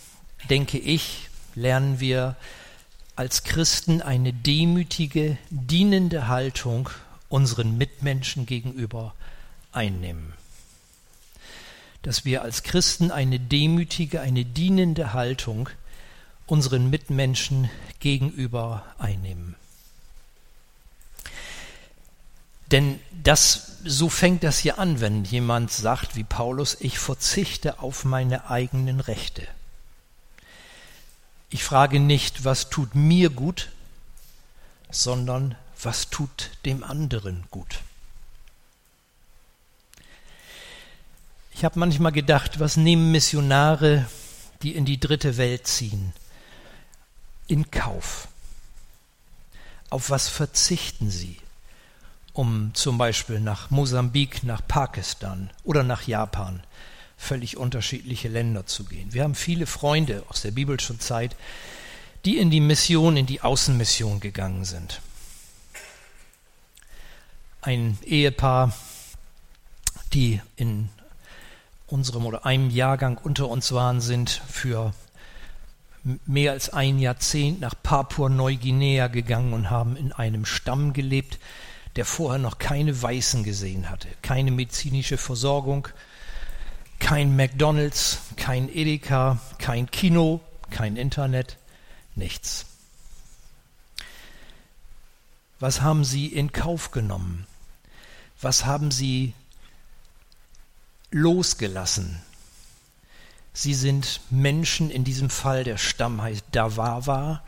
denke 0.48 0.78
ich, 0.78 1.28
lernen 1.54 2.00
wir 2.00 2.36
als 3.16 3.44
Christen 3.44 4.00
eine 4.00 4.32
demütige, 4.32 5.36
dienende 5.50 6.28
Haltung 6.28 6.88
unseren 7.28 7.76
Mitmenschen 7.78 8.46
gegenüber 8.46 9.14
einnehmen. 9.72 10.32
Dass 12.02 12.24
wir 12.24 12.42
als 12.42 12.62
Christen 12.62 13.10
eine 13.10 13.38
demütige, 13.38 14.20
eine 14.20 14.44
dienende 14.44 15.12
Haltung 15.12 15.68
unseren 16.46 16.90
Mitmenschen 16.90 17.70
gegenüber 18.00 18.84
einnehmen. 18.98 19.54
Denn 22.72 22.98
das, 23.22 23.78
so 23.84 24.08
fängt 24.08 24.42
das 24.42 24.58
hier 24.58 24.78
an, 24.78 25.00
wenn 25.00 25.24
jemand 25.24 25.70
sagt, 25.70 26.16
wie 26.16 26.24
Paulus, 26.24 26.76
ich 26.80 26.98
verzichte 26.98 27.80
auf 27.80 28.04
meine 28.04 28.50
eigenen 28.50 29.00
Rechte. 29.00 29.46
Ich 31.52 31.64
frage 31.64 32.00
nicht, 32.00 32.46
was 32.46 32.70
tut 32.70 32.94
mir 32.94 33.28
gut, 33.28 33.68
sondern 34.90 35.54
was 35.82 36.08
tut 36.08 36.48
dem 36.64 36.82
anderen 36.82 37.44
gut. 37.50 37.80
Ich 41.54 41.62
habe 41.62 41.78
manchmal 41.78 42.12
gedacht, 42.12 42.58
was 42.58 42.78
nehmen 42.78 43.12
Missionare, 43.12 44.06
die 44.62 44.74
in 44.74 44.86
die 44.86 44.98
dritte 44.98 45.36
Welt 45.36 45.66
ziehen, 45.66 46.14
in 47.48 47.70
Kauf? 47.70 48.28
Auf 49.90 50.08
was 50.08 50.28
verzichten 50.28 51.10
sie, 51.10 51.36
um 52.32 52.70
zum 52.72 52.96
Beispiel 52.96 53.40
nach 53.40 53.70
Mosambik, 53.70 54.42
nach 54.42 54.66
Pakistan 54.66 55.50
oder 55.64 55.82
nach 55.82 56.04
Japan, 56.06 56.62
völlig 57.22 57.56
unterschiedliche 57.56 58.28
Länder 58.28 58.66
zu 58.66 58.84
gehen? 58.84 59.12
Wir 59.12 59.22
haben 59.22 59.34
viele 59.34 59.66
Freunde 59.66 60.24
aus 60.28 60.42
der 60.42 60.50
biblischen 60.50 61.00
Zeit, 61.00 61.36
die 62.24 62.38
in 62.38 62.50
die 62.50 62.60
Mission, 62.60 63.16
in 63.16 63.26
die 63.26 63.40
Außenmission 63.40 64.20
gegangen 64.20 64.64
sind. 64.64 65.00
Ein 67.60 67.96
Ehepaar, 68.04 68.74
die 70.12 70.40
in 70.56 70.88
unserem 71.86 72.26
oder 72.26 72.44
einem 72.44 72.70
Jahrgang 72.70 73.18
unter 73.22 73.48
uns 73.48 73.72
waren, 73.72 74.00
sind 74.00 74.30
für 74.48 74.92
mehr 76.26 76.52
als 76.52 76.70
ein 76.70 76.98
Jahrzehnt 76.98 77.60
nach 77.60 77.74
Papua-Neuguinea 77.80 79.06
gegangen 79.06 79.52
und 79.52 79.70
haben 79.70 79.96
in 79.96 80.12
einem 80.12 80.44
Stamm 80.44 80.92
gelebt, 80.92 81.38
der 81.94 82.04
vorher 82.04 82.40
noch 82.40 82.58
keine 82.58 83.00
Weißen 83.00 83.44
gesehen 83.44 83.90
hatte, 83.90 84.08
keine 84.22 84.50
medizinische 84.50 85.18
Versorgung, 85.18 85.88
kein 87.02 87.34
McDonald's, 87.34 88.20
kein 88.36 88.68
Edeka, 88.68 89.40
kein 89.58 89.90
Kino, 89.90 90.40
kein 90.70 90.96
Internet, 90.96 91.58
nichts. 92.14 92.64
Was 95.58 95.80
haben 95.80 96.04
sie 96.04 96.28
in 96.28 96.52
Kauf 96.52 96.92
genommen? 96.92 97.46
Was 98.40 98.64
haben 98.66 98.92
sie 98.92 99.34
losgelassen? 101.10 102.22
Sie 103.52 103.74
sind 103.74 104.20
Menschen, 104.30 104.88
in 104.88 105.02
diesem 105.02 105.28
Fall 105.28 105.64
der 105.64 105.78
Stamm 105.78 106.22
heißt 106.22 106.44
Dawawa, 106.52 107.42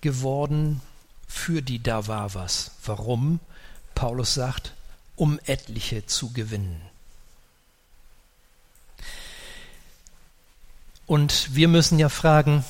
geworden 0.00 0.80
für 1.28 1.60
die 1.60 1.82
Dawawas. 1.82 2.70
Warum? 2.86 3.38
Paulus 3.94 4.32
sagt, 4.32 4.72
um 5.14 5.38
etliche 5.44 6.06
zu 6.06 6.32
gewinnen. 6.32 6.80
Und 11.06 11.54
wir 11.54 11.68
müssen 11.68 11.98
ja 11.98 12.08
fragen, 12.08 12.64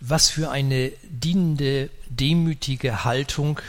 was 0.00 0.30
für 0.30 0.50
eine 0.50 0.90
dienende, 1.10 1.90
demütige 2.08 3.04
Haltung 3.04 3.60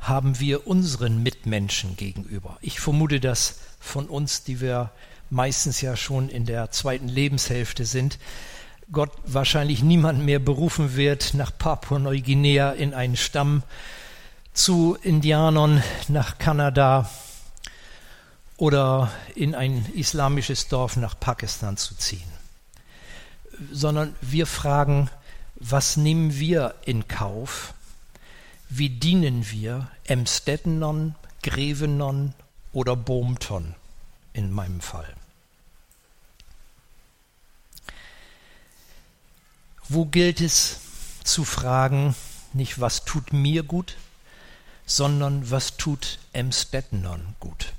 haben 0.00 0.40
wir 0.40 0.66
unseren 0.66 1.22
Mitmenschen 1.22 1.96
gegenüber. 1.96 2.56
Ich 2.62 2.80
vermute, 2.80 3.20
dass 3.20 3.58
von 3.78 4.06
uns, 4.06 4.44
die 4.44 4.60
wir 4.60 4.90
meistens 5.28 5.80
ja 5.80 5.96
schon 5.96 6.28
in 6.28 6.46
der 6.46 6.70
zweiten 6.70 7.08
Lebenshälfte 7.08 7.84
sind, 7.84 8.18
Gott 8.92 9.12
wahrscheinlich 9.24 9.82
niemand 9.82 10.24
mehr 10.24 10.40
berufen 10.40 10.96
wird, 10.96 11.34
nach 11.34 11.52
Papua-Neuguinea 11.56 12.72
in 12.72 12.92
einen 12.92 13.16
Stamm 13.16 13.62
zu 14.52 14.96
Indianern 15.02 15.82
nach 16.08 16.38
Kanada 16.38 17.08
oder 18.56 19.12
in 19.36 19.54
ein 19.54 19.86
islamisches 19.94 20.66
Dorf 20.66 20.96
nach 20.96 21.18
Pakistan 21.18 21.76
zu 21.76 21.94
ziehen, 21.94 22.30
sondern 23.72 24.14
wir 24.20 24.46
fragen, 24.46 25.10
was 25.56 25.96
nehmen 25.96 26.38
wir 26.38 26.74
in 26.84 27.06
Kauf? 27.08 27.74
Wie 28.68 28.88
dienen 28.88 29.50
wir 29.50 29.90
Emstettenern, 30.04 31.14
Grevenern 31.42 32.34
oder 32.72 32.96
Bohmton 32.96 33.74
in 34.32 34.50
meinem 34.52 34.80
Fall? 34.80 35.12
Wo 39.88 40.04
gilt 40.04 40.40
es 40.40 40.78
zu 41.24 41.44
fragen, 41.44 42.14
nicht 42.52 42.80
was 42.80 43.04
tut 43.04 43.32
mir 43.32 43.64
gut, 43.64 43.96
sondern 44.86 45.50
was 45.50 45.76
tut 45.76 46.18
Emstettenern 46.32 47.34
gut? 47.40 47.72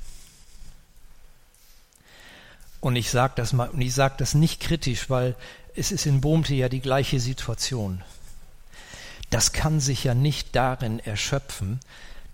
Und 2.82 2.96
ich 2.96 3.12
sage 3.12 3.34
das 3.36 3.54
mal, 3.54 3.70
und 3.70 3.80
ich 3.80 3.94
sage 3.94 4.16
das 4.18 4.34
nicht 4.34 4.60
kritisch, 4.60 5.10
weil 5.10 5.36
es 5.76 5.92
ist 5.92 6.06
in 6.06 6.22
Bohmte 6.22 6.54
ja 6.54 6.70
die 6.70 6.82
gleiche 6.82 7.20
Situation. 7.20 8.04
Das 9.30 9.54
kann 9.54 9.80
sich 9.80 10.04
ja 10.04 10.14
nicht 10.14 10.56
darin 10.56 11.00
erschöpfen, 11.00 11.80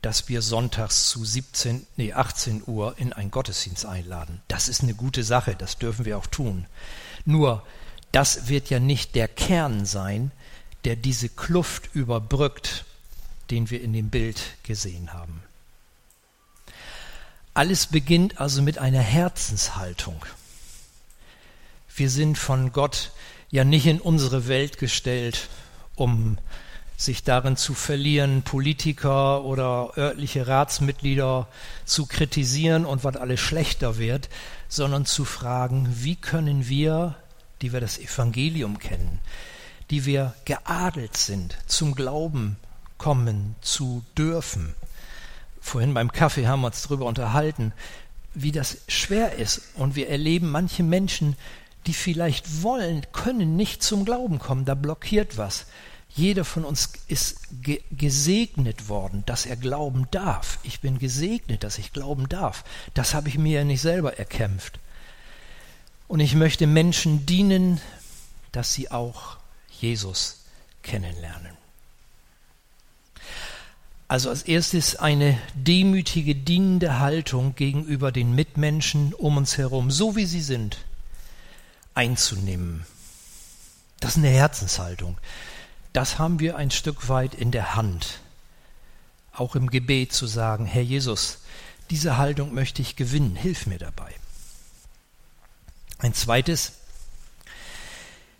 dass 0.01 0.29
wir 0.29 0.41
sonntags 0.41 1.09
zu 1.09 1.23
17, 1.23 1.85
nee, 1.95 2.13
18 2.13 2.63
Uhr 2.65 2.95
in 2.97 3.13
einen 3.13 3.31
Gottesdienst 3.31 3.85
einladen. 3.85 4.41
Das 4.47 4.67
ist 4.67 4.81
eine 4.81 4.93
gute 4.93 5.23
Sache, 5.23 5.55
das 5.55 5.77
dürfen 5.77 6.05
wir 6.05 6.17
auch 6.17 6.27
tun. 6.27 6.65
Nur 7.25 7.63
das 8.11 8.47
wird 8.47 8.69
ja 8.69 8.79
nicht 8.79 9.15
der 9.15 9.27
Kern 9.27 9.85
sein, 9.85 10.31
der 10.85 10.95
diese 10.95 11.29
Kluft 11.29 11.93
überbrückt, 11.93 12.85
den 13.51 13.69
wir 13.69 13.81
in 13.81 13.93
dem 13.93 14.09
Bild 14.09 14.41
gesehen 14.63 15.13
haben. 15.13 15.43
Alles 17.53 17.87
beginnt 17.87 18.39
also 18.39 18.61
mit 18.61 18.77
einer 18.77 19.01
Herzenshaltung. 19.01 20.23
Wir 21.97 22.09
sind 22.09 22.37
von 22.37 22.71
Gott 22.71 23.11
ja 23.49 23.63
nicht 23.63 23.85
in 23.85 23.99
unsere 23.99 24.47
Welt 24.47 24.77
gestellt, 24.77 25.49
um 25.95 26.37
sich 26.95 27.23
darin 27.23 27.57
zu 27.57 27.73
verlieren, 27.73 28.43
Politiker 28.43 29.43
oder 29.43 29.97
örtliche 29.97 30.47
Ratsmitglieder 30.47 31.47
zu 31.85 32.05
kritisieren 32.05 32.85
und 32.85 33.03
was 33.03 33.17
alles 33.17 33.39
schlechter 33.39 33.97
wird, 33.97 34.29
sondern 34.69 35.05
zu 35.05 35.25
fragen, 35.25 35.87
wie 35.91 36.15
können 36.15 36.69
wir 36.69 37.15
die 37.61 37.73
wir 37.73 37.79
das 37.79 37.97
Evangelium 37.97 38.79
kennen, 38.79 39.19
die 39.89 40.05
wir 40.05 40.33
geadelt 40.45 41.17
sind, 41.17 41.57
zum 41.65 41.95
Glauben 41.95 42.57
kommen 42.97 43.55
zu 43.61 44.03
dürfen. 44.17 44.75
Vorhin 45.59 45.93
beim 45.93 46.11
Kaffee 46.11 46.47
haben 46.47 46.61
wir 46.61 46.67
uns 46.67 46.83
darüber 46.83 47.05
unterhalten, 47.05 47.73
wie 48.33 48.51
das 48.51 48.77
schwer 48.87 49.33
ist. 49.33 49.61
Und 49.75 49.95
wir 49.95 50.09
erleben 50.09 50.49
manche 50.49 50.83
Menschen, 50.83 51.35
die 51.87 51.93
vielleicht 51.93 52.63
wollen, 52.63 53.05
können 53.11 53.55
nicht 53.55 53.81
zum 53.81 54.05
Glauben 54.05 54.39
kommen. 54.39 54.65
Da 54.65 54.75
blockiert 54.75 55.37
was. 55.37 55.65
Jeder 56.15 56.45
von 56.45 56.65
uns 56.65 56.93
ist 57.07 57.37
ge 57.61 57.81
gesegnet 57.91 58.89
worden, 58.89 59.23
dass 59.25 59.45
er 59.45 59.55
glauben 59.55 60.07
darf. 60.11 60.59
Ich 60.63 60.79
bin 60.79 60.99
gesegnet, 60.99 61.63
dass 61.63 61.77
ich 61.77 61.93
glauben 61.93 62.27
darf. 62.27 62.63
Das 62.93 63.13
habe 63.13 63.29
ich 63.29 63.37
mir 63.37 63.59
ja 63.59 63.63
nicht 63.63 63.81
selber 63.81 64.17
erkämpft. 64.17 64.79
Und 66.07 66.19
ich 66.19 66.35
möchte 66.35 66.67
Menschen 66.67 67.25
dienen, 67.25 67.79
dass 68.51 68.73
sie 68.73 68.89
auch 68.89 69.37
Jesus 69.69 70.45
kennenlernen. 70.81 71.51
Also 74.07 74.29
als 74.29 74.43
erstes 74.43 74.95
eine 74.95 75.37
demütige, 75.53 76.33
dienende 76.33 76.99
Haltung 76.99 77.55
gegenüber 77.55 78.13
den 78.13 78.33
Mitmenschen 78.33 79.13
um 79.13 79.35
uns 79.35 79.57
herum, 79.57 79.91
so 79.91 80.15
wie 80.15 80.25
sie 80.25 80.41
sind, 80.41 80.77
einzunehmen. 81.97 82.85
Das 83.99 84.11
ist 84.11 84.17
eine 84.17 84.29
Herzenshaltung. 84.29 85.17
Das 85.93 86.19
haben 86.19 86.39
wir 86.39 86.55
ein 86.55 86.69
Stück 86.69 87.09
weit 87.09 87.33
in 87.33 87.51
der 87.51 87.75
Hand. 87.75 88.19
Auch 89.33 89.55
im 89.55 89.71
Gebet 89.71 90.13
zu 90.13 90.27
sagen, 90.27 90.65
Herr 90.65 90.83
Jesus, 90.83 91.39
diese 91.89 92.17
Haltung 92.17 92.53
möchte 92.53 92.83
ich 92.83 92.95
gewinnen, 92.95 93.35
hilf 93.35 93.65
mir 93.65 93.79
dabei. 93.79 94.13
Ein 95.97 96.13
zweites, 96.13 96.73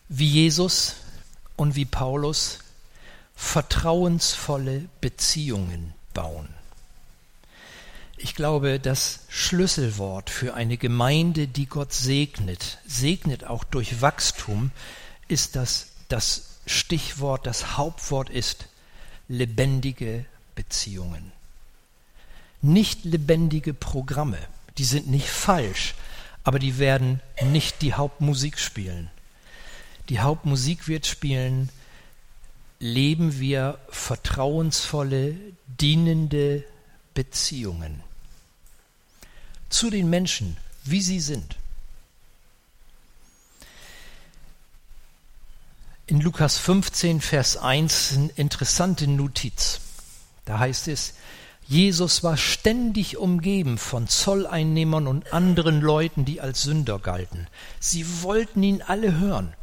wie 0.08 0.28
Jesus 0.28 0.98
und 1.56 1.76
wie 1.76 1.86
Paulus 1.86 2.60
vertrauensvolle 3.36 4.88
Beziehungen 5.02 5.96
bauen. 6.14 6.48
Ich 8.20 8.34
glaube, 8.34 8.80
das 8.80 9.20
Schlüsselwort 9.30 10.32
für 10.32 10.56
eine 10.56 10.78
Gemeinde, 10.78 11.48
die 11.48 11.68
Gott 11.68 11.94
segnet, 11.94 12.80
segnet 12.88 13.44
auch 13.44 13.64
durch 13.64 14.02
Wachstum, 14.02 14.72
ist 15.28 15.56
das, 15.56 15.90
das 16.10 16.58
Stichwort, 16.66 17.46
das 17.46 17.78
Hauptwort 17.78 18.32
ist 18.32 18.66
lebendige 19.28 20.26
Beziehungen. 20.56 21.32
Nicht 22.64 23.06
lebendige 23.06 23.76
Programme, 23.76 24.40
die 24.80 24.86
sind 24.86 25.08
nicht 25.08 25.30
falsch, 25.30 25.94
aber 26.44 26.58
die 26.58 26.80
werden 26.80 27.22
nicht 27.52 27.84
die 27.84 27.94
Hauptmusik 27.94 28.58
spielen. 28.58 29.12
Die 30.10 30.22
Hauptmusik 30.22 30.88
wird 30.88 31.06
spielen, 31.06 31.70
leben 32.80 33.40
wir 33.40 33.78
vertrauensvolle, 33.90 35.36
dienende 35.68 36.64
Beziehungen 37.14 38.07
zu 39.70 39.90
den 39.90 40.10
Menschen, 40.10 40.58
wie 40.84 41.02
sie 41.02 41.20
sind. 41.20 41.56
In 46.10 46.22
Lukas 46.22 46.58
15, 46.58 47.20
Vers 47.20 47.58
1 47.58 48.14
eine 48.14 48.30
interessante 48.38 49.08
Notiz. 49.08 49.82
Da 50.46 50.60
heißt 50.60 50.88
es, 50.88 51.16
Jesus 51.68 52.24
war 52.24 52.38
ständig 52.38 53.18
umgeben 53.18 53.78
von 53.78 54.08
Zolleinnehmern 54.08 55.06
und 55.06 55.34
anderen 55.34 55.82
Leuten, 55.82 56.24
die 56.24 56.40
als 56.40 56.62
Sünder 56.62 56.98
galten. 57.00 57.48
Sie 57.82 58.24
wollten 58.24 58.64
ihn 58.64 58.82
alle 58.82 59.18
hören. 59.20 59.54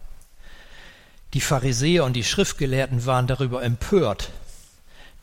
Die 1.33 1.41
Pharisäer 1.41 2.05
und 2.05 2.13
die 2.13 2.25
Schriftgelehrten 2.25 3.07
waren 3.07 3.27
darüber 3.27 3.63
empört. 3.63 4.31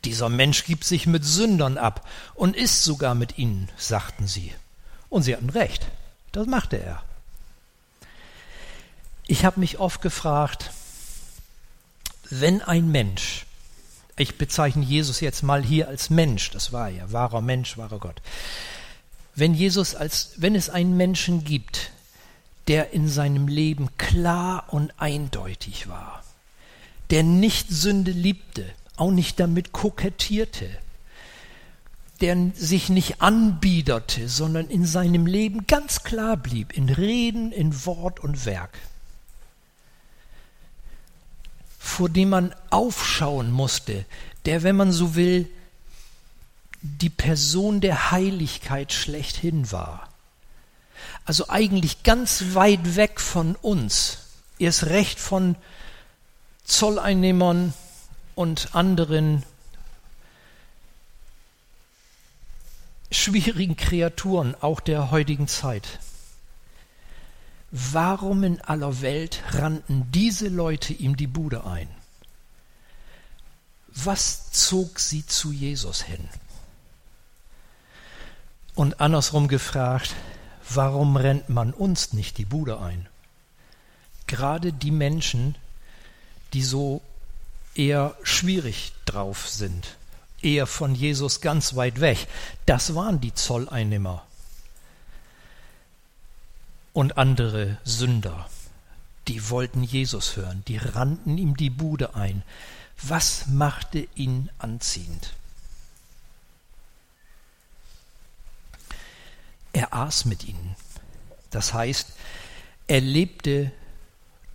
Dieser 0.05 0.29
Mensch 0.29 0.65
gibt 0.65 0.83
sich 0.83 1.05
mit 1.05 1.23
Sündern 1.23 1.77
ab 1.77 2.07
und 2.33 2.55
isst 2.55 2.83
sogar 2.83 3.13
mit 3.13 3.37
ihnen, 3.37 3.69
sagten 3.77 4.25
sie. 4.25 4.51
Und 5.11 5.23
sie 5.23 5.35
hatten 5.35 5.49
recht. 5.49 5.85
Das 6.31 6.47
machte 6.47 6.77
er. 6.77 7.03
Ich 9.27 9.45
habe 9.45 9.59
mich 9.59 9.77
oft 9.77 10.01
gefragt, 10.01 10.71
wenn 12.29 12.61
ein 12.61 12.89
Mensch, 12.91 13.45
ich 14.17 14.37
bezeichne 14.37 14.83
Jesus 14.83 15.19
jetzt 15.19 15.43
mal 15.43 15.63
hier 15.63 15.89
als 15.89 16.09
Mensch, 16.09 16.49
das 16.51 16.71
war 16.71 16.89
er, 16.89 17.11
wahrer 17.11 17.41
Mensch, 17.41 17.77
wahrer 17.77 17.99
Gott. 17.99 18.21
Wenn 19.35 19.53
Jesus 19.53 19.95
als, 19.95 20.31
wenn 20.37 20.55
es 20.55 20.69
einen 20.69 20.95
Menschen 20.95 21.43
gibt, 21.43 21.91
der 22.69 22.93
in 22.93 23.09
seinem 23.09 23.49
Leben 23.49 23.89
klar 23.97 24.65
und 24.69 24.93
eindeutig 24.97 25.89
war, 25.89 26.23
der 27.09 27.23
nicht 27.23 27.69
Sünde 27.69 28.11
liebte, 28.11 28.65
auch 28.95 29.11
nicht 29.11 29.41
damit 29.41 29.73
kokettierte, 29.73 30.69
der 32.21 32.51
sich 32.55 32.89
nicht 32.89 33.21
anbiederte, 33.21 34.29
sondern 34.29 34.67
in 34.67 34.85
seinem 34.85 35.25
Leben 35.25 35.65
ganz 35.67 36.03
klar 36.03 36.37
blieb, 36.37 36.75
in 36.77 36.89
Reden, 36.89 37.51
in 37.51 37.85
Wort 37.85 38.19
und 38.19 38.45
Werk, 38.45 38.77
vor 41.79 42.09
dem 42.09 42.29
man 42.29 42.55
aufschauen 42.69 43.51
musste, 43.51 44.05
der, 44.45 44.63
wenn 44.63 44.75
man 44.75 44.91
so 44.91 45.15
will, 45.15 45.49
die 46.81 47.09
Person 47.09 47.81
der 47.81 48.11
Heiligkeit 48.11 48.93
schlechthin 48.93 49.71
war. 49.71 50.07
Also 51.25 51.49
eigentlich 51.49 52.03
ganz 52.03 52.53
weit 52.53 52.95
weg 52.95 53.19
von 53.19 53.55
uns, 53.55 54.19
erst 54.59 54.85
recht 54.85 55.19
von 55.19 55.55
Zolleinnehmern 56.63 57.73
und 58.35 58.75
anderen 58.75 59.43
schwierigen 63.11 63.75
Kreaturen 63.75 64.55
auch 64.61 64.79
der 64.79 65.11
heutigen 65.11 65.47
Zeit. 65.47 65.99
Warum 67.71 68.43
in 68.43 68.59
aller 68.61 69.01
Welt 69.01 69.41
rannten 69.51 70.11
diese 70.11 70.47
Leute 70.47 70.93
ihm 70.93 71.15
die 71.15 71.27
Bude 71.27 71.65
ein? 71.65 71.87
Was 73.93 74.51
zog 74.51 74.99
sie 74.99 75.25
zu 75.25 75.51
Jesus 75.51 76.01
hin? 76.01 76.29
Und 78.75 79.01
andersrum 79.01 79.47
gefragt, 79.47 80.15
warum 80.69 81.17
rennt 81.17 81.49
man 81.49 81.73
uns 81.73 82.13
nicht 82.13 82.37
die 82.37 82.45
Bude 82.45 82.79
ein? 82.79 83.07
Gerade 84.27 84.71
die 84.71 84.91
Menschen, 84.91 85.55
die 86.53 86.63
so 86.63 87.01
eher 87.75 88.15
schwierig 88.23 88.93
drauf 89.05 89.49
sind, 89.49 89.97
eher 90.43 90.67
von 90.67 90.95
Jesus 90.95 91.41
ganz 91.41 91.75
weit 91.75 92.01
weg. 92.01 92.27
Das 92.65 92.95
waren 92.95 93.21
die 93.21 93.33
Zolleinnehmer 93.33 94.23
und 96.93 97.17
andere 97.17 97.77
Sünder. 97.83 98.49
Die 99.27 99.49
wollten 99.49 99.83
Jesus 99.83 100.35
hören, 100.35 100.63
die 100.67 100.77
rannten 100.77 101.37
ihm 101.37 101.55
die 101.55 101.69
Bude 101.69 102.15
ein. 102.15 102.43
Was 103.01 103.47
machte 103.47 104.07
ihn 104.15 104.49
anziehend? 104.57 105.33
Er 109.73 109.93
aß 109.93 110.25
mit 110.25 110.43
ihnen. 110.43 110.75
Das 111.49 111.73
heißt, 111.73 112.13
er 112.87 113.01
lebte 113.01 113.71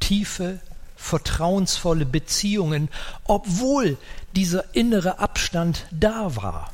tiefe 0.01 0.61
vertrauensvolle 0.97 2.07
Beziehungen, 2.07 2.89
obwohl 3.25 3.99
dieser 4.35 4.75
innere 4.75 5.19
Abstand 5.19 5.87
da 5.91 6.35
war. 6.37 6.73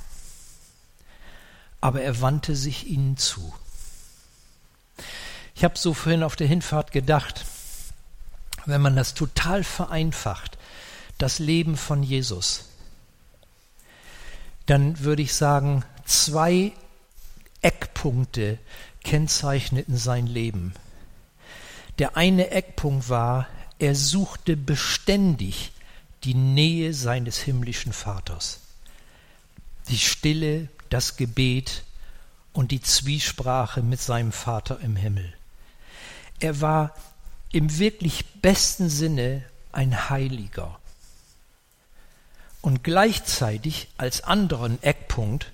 Aber 1.80 2.00
er 2.00 2.20
wandte 2.20 2.56
sich 2.56 2.86
ihnen 2.86 3.16
zu. 3.16 3.52
Ich 5.54 5.64
habe 5.64 5.76
so 5.76 5.92
vorhin 5.92 6.22
auf 6.22 6.36
der 6.36 6.46
Hinfahrt 6.46 6.92
gedacht, 6.92 7.44
wenn 8.64 8.80
man 8.80 8.96
das 8.96 9.14
total 9.14 9.64
vereinfacht, 9.64 10.56
das 11.18 11.38
Leben 11.38 11.76
von 11.76 12.02
Jesus, 12.02 12.66
dann 14.66 15.00
würde 15.00 15.22
ich 15.22 15.34
sagen, 15.34 15.84
zwei 16.04 16.72
Eckpunkte 17.60 18.58
kennzeichneten 19.04 19.96
sein 19.96 20.26
Leben. 20.26 20.74
Der 21.98 22.16
eine 22.16 22.50
Eckpunkt 22.50 23.08
war, 23.08 23.46
er 23.82 23.96
suchte 23.96 24.56
beständig 24.56 25.72
die 26.22 26.34
Nähe 26.34 26.94
seines 26.94 27.38
himmlischen 27.38 27.92
Vaters. 27.92 28.60
Die 29.88 29.98
Stille, 29.98 30.68
das 30.88 31.16
Gebet 31.16 31.82
und 32.52 32.70
die 32.70 32.80
Zwiesprache 32.80 33.82
mit 33.82 34.00
seinem 34.00 34.30
Vater 34.30 34.78
im 34.78 34.94
Himmel. 34.94 35.34
Er 36.38 36.60
war 36.60 36.94
im 37.50 37.76
wirklich 37.78 38.24
besten 38.40 38.88
Sinne 38.88 39.44
ein 39.72 40.08
Heiliger. 40.08 40.78
Und 42.60 42.84
gleichzeitig 42.84 43.88
als 43.96 44.22
anderen 44.22 44.80
Eckpunkt 44.84 45.50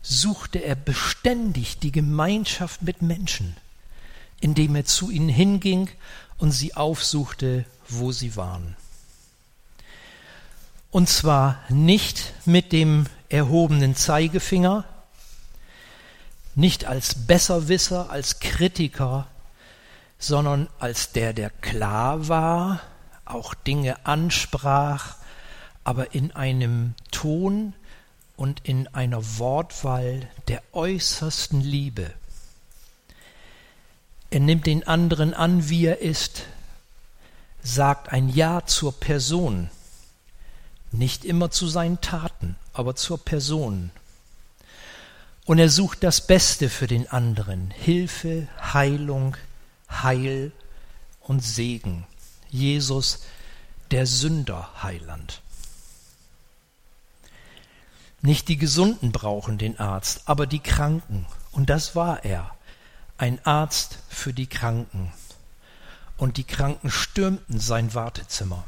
suchte 0.00 0.64
er 0.64 0.76
beständig 0.76 1.78
die 1.78 1.92
Gemeinschaft 1.92 2.80
mit 2.80 3.02
Menschen, 3.02 3.54
indem 4.40 4.76
er 4.76 4.86
zu 4.86 5.10
ihnen 5.10 5.28
hinging 5.28 5.90
und 6.38 6.52
sie 6.52 6.74
aufsuchte, 6.74 7.64
wo 7.88 8.12
sie 8.12 8.36
waren. 8.36 8.76
Und 10.90 11.08
zwar 11.08 11.60
nicht 11.68 12.32
mit 12.46 12.72
dem 12.72 13.06
erhobenen 13.28 13.94
Zeigefinger, 13.94 14.84
nicht 16.54 16.86
als 16.86 17.26
Besserwisser, 17.26 18.10
als 18.10 18.40
Kritiker, 18.40 19.26
sondern 20.18 20.68
als 20.78 21.12
der, 21.12 21.32
der 21.32 21.50
klar 21.50 22.28
war, 22.28 22.80
auch 23.26 23.54
Dinge 23.54 24.06
ansprach, 24.06 25.16
aber 25.84 26.14
in 26.14 26.32
einem 26.32 26.94
Ton 27.10 27.74
und 28.36 28.60
in 28.64 28.88
einer 28.88 29.38
Wortwahl 29.38 30.28
der 30.48 30.62
äußersten 30.72 31.60
Liebe. 31.60 32.10
Er 34.30 34.40
nimmt 34.40 34.66
den 34.66 34.86
anderen 34.86 35.34
an, 35.34 35.68
wie 35.68 35.86
er 35.86 36.00
ist, 36.00 36.42
sagt 37.62 38.12
ein 38.12 38.28
Ja 38.28 38.66
zur 38.66 38.92
Person, 38.92 39.70
nicht 40.90 41.24
immer 41.24 41.50
zu 41.50 41.68
seinen 41.68 42.00
Taten, 42.00 42.56
aber 42.72 42.96
zur 42.96 43.18
Person. 43.18 43.90
Und 45.44 45.58
er 45.58 45.68
sucht 45.68 46.02
das 46.02 46.26
Beste 46.26 46.68
für 46.68 46.88
den 46.88 47.08
anderen, 47.08 47.70
Hilfe, 47.70 48.48
Heilung, 48.60 49.36
Heil 49.88 50.50
und 51.20 51.44
Segen. 51.44 52.04
Jesus, 52.48 53.24
der 53.92 54.06
Sünderheiland. 54.06 55.40
Nicht 58.22 58.48
die 58.48 58.56
Gesunden 58.56 59.12
brauchen 59.12 59.58
den 59.58 59.78
Arzt, 59.78 60.22
aber 60.24 60.46
die 60.46 60.58
Kranken. 60.58 61.26
Und 61.52 61.70
das 61.70 61.94
war 61.94 62.24
er 62.24 62.55
ein 63.18 63.44
Arzt 63.44 63.98
für 64.08 64.32
die 64.32 64.46
Kranken. 64.46 65.12
Und 66.16 66.36
die 66.36 66.44
Kranken 66.44 66.90
stürmten 66.90 67.60
sein 67.60 67.94
Wartezimmer. 67.94 68.64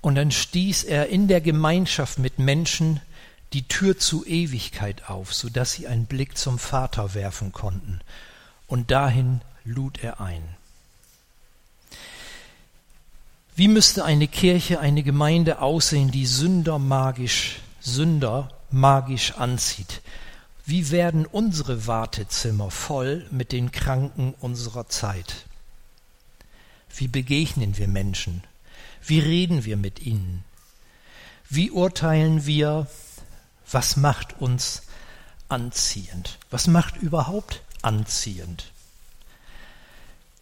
Und 0.00 0.14
dann 0.14 0.30
stieß 0.30 0.84
er 0.84 1.08
in 1.08 1.26
der 1.26 1.40
Gemeinschaft 1.40 2.18
mit 2.18 2.38
Menschen 2.38 3.00
die 3.52 3.66
Tür 3.66 3.98
zur 3.98 4.26
Ewigkeit 4.26 5.08
auf, 5.08 5.34
so 5.34 5.48
dass 5.48 5.72
sie 5.72 5.88
einen 5.88 6.06
Blick 6.06 6.38
zum 6.38 6.58
Vater 6.58 7.14
werfen 7.14 7.52
konnten. 7.52 8.00
Und 8.66 8.90
dahin 8.90 9.40
lud 9.64 10.02
er 10.02 10.20
ein. 10.20 10.42
Wie 13.56 13.68
müsste 13.68 14.04
eine 14.04 14.28
Kirche, 14.28 14.80
eine 14.80 15.02
Gemeinde 15.02 15.62
aussehen, 15.62 16.10
die 16.10 16.26
Sünder 16.26 16.78
magisch, 16.78 17.60
Sünder 17.80 18.50
magisch 18.70 19.32
anzieht? 19.32 20.02
Wie 20.68 20.90
werden 20.90 21.26
unsere 21.26 21.86
Wartezimmer 21.86 22.72
voll 22.72 23.24
mit 23.30 23.52
den 23.52 23.70
Kranken 23.70 24.34
unserer 24.40 24.88
Zeit? 24.88 25.46
Wie 26.92 27.06
begegnen 27.06 27.78
wir 27.78 27.86
Menschen? 27.86 28.42
Wie 29.00 29.20
reden 29.20 29.64
wir 29.64 29.76
mit 29.76 30.00
ihnen? 30.00 30.42
Wie 31.48 31.70
urteilen 31.70 32.46
wir, 32.46 32.88
Was 33.70 33.96
macht 33.96 34.40
uns 34.40 34.82
anziehend? 35.48 36.38
Was 36.50 36.66
macht 36.66 36.96
überhaupt 36.96 37.62
anziehend? 37.82 38.72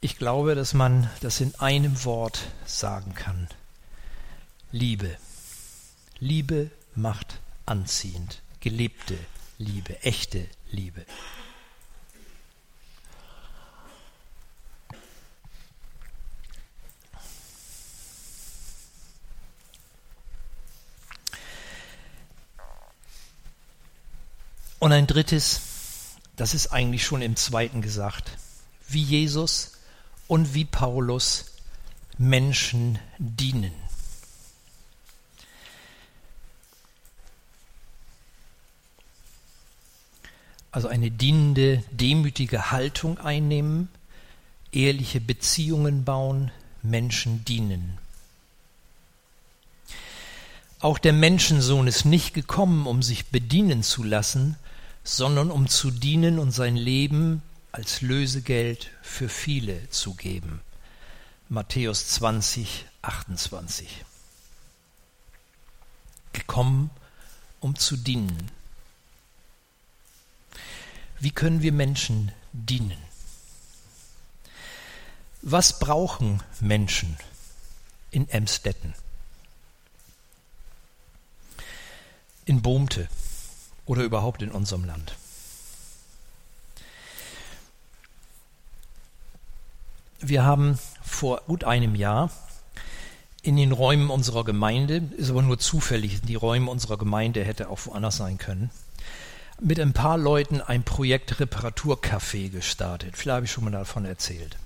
Ich 0.00 0.16
glaube, 0.16 0.54
dass 0.54 0.72
man 0.72 1.10
das 1.20 1.40
in 1.40 1.54
einem 1.56 2.02
Wort 2.04 2.40
sagen 2.64 3.14
kann. 3.14 3.48
Liebe. 4.72 5.18
Liebe 6.18 6.70
macht 6.94 7.40
anziehend. 7.66 8.40
Gelebte 8.60 9.18
Liebe, 9.58 10.02
echte 10.02 10.48
Liebe. 10.70 11.06
Und 24.80 24.92
ein 24.92 25.06
drittes, 25.06 25.60
das 26.36 26.52
ist 26.52 26.66
eigentlich 26.66 27.06
schon 27.06 27.22
im 27.22 27.36
zweiten 27.36 27.80
gesagt, 27.80 28.32
wie 28.88 29.02
Jesus 29.02 29.78
und 30.28 30.52
wie 30.52 30.66
Paulus 30.66 31.46
Menschen 32.18 32.98
dienen. 33.18 33.72
Also 40.74 40.88
eine 40.88 41.12
dienende, 41.12 41.84
demütige 41.92 42.72
Haltung 42.72 43.18
einnehmen, 43.18 43.88
ehrliche 44.72 45.20
Beziehungen 45.20 46.04
bauen, 46.04 46.50
Menschen 46.82 47.44
dienen. 47.44 47.96
Auch 50.80 50.98
der 50.98 51.12
Menschensohn 51.12 51.86
ist 51.86 52.04
nicht 52.06 52.34
gekommen, 52.34 52.88
um 52.88 53.04
sich 53.04 53.26
bedienen 53.26 53.84
zu 53.84 54.02
lassen, 54.02 54.56
sondern 55.04 55.52
um 55.52 55.68
zu 55.68 55.92
dienen 55.92 56.40
und 56.40 56.50
sein 56.50 56.74
Leben 56.74 57.40
als 57.70 58.00
Lösegeld 58.00 58.90
für 59.00 59.28
viele 59.28 59.88
zu 59.90 60.14
geben. 60.14 60.60
Matthäus 61.48 62.08
20, 62.08 62.84
28. 63.00 64.04
Gekommen, 66.32 66.90
um 67.60 67.76
zu 67.76 67.96
dienen. 67.96 68.50
Wie 71.24 71.32
können 71.32 71.62
wir 71.62 71.72
Menschen 71.72 72.32
dienen? 72.52 72.98
Was 75.42 75.78
brauchen 75.78 76.42
Menschen 76.60 77.16
in 78.10 78.28
Emstetten? 78.28 78.94
In 82.44 82.62
Bohmte? 82.62 83.08
oder 83.86 84.02
überhaupt 84.02 84.42
in 84.42 84.50
unserem 84.50 84.84
Land. 84.84 85.14
Wir 90.20 90.44
haben 90.44 90.78
vor 91.02 91.42
gut 91.46 91.64
einem 91.64 91.94
Jahr 91.94 92.30
in 93.42 93.56
den 93.56 93.72
Räumen 93.72 94.08
unserer 94.08 94.42
Gemeinde, 94.42 95.02
ist 95.18 95.28
aber 95.28 95.42
nur 95.42 95.58
zufällig, 95.58 96.22
die 96.22 96.34
Räume 96.34 96.70
unserer 96.70 96.96
Gemeinde 96.96 97.44
hätte 97.44 97.68
auch 97.68 97.84
woanders 97.84 98.16
sein 98.16 98.38
können, 98.38 98.70
mit 99.64 99.80
ein 99.80 99.94
paar 99.94 100.18
Leuten 100.18 100.60
ein 100.60 100.82
Projekt 100.82 101.40
Reparaturcafé 101.40 102.50
gestartet. 102.50 103.16
Vielleicht 103.16 103.36
habe 103.36 103.46
ich 103.46 103.52
schon 103.52 103.64
mal 103.64 103.70
davon 103.70 104.04
erzählt. 104.04 104.58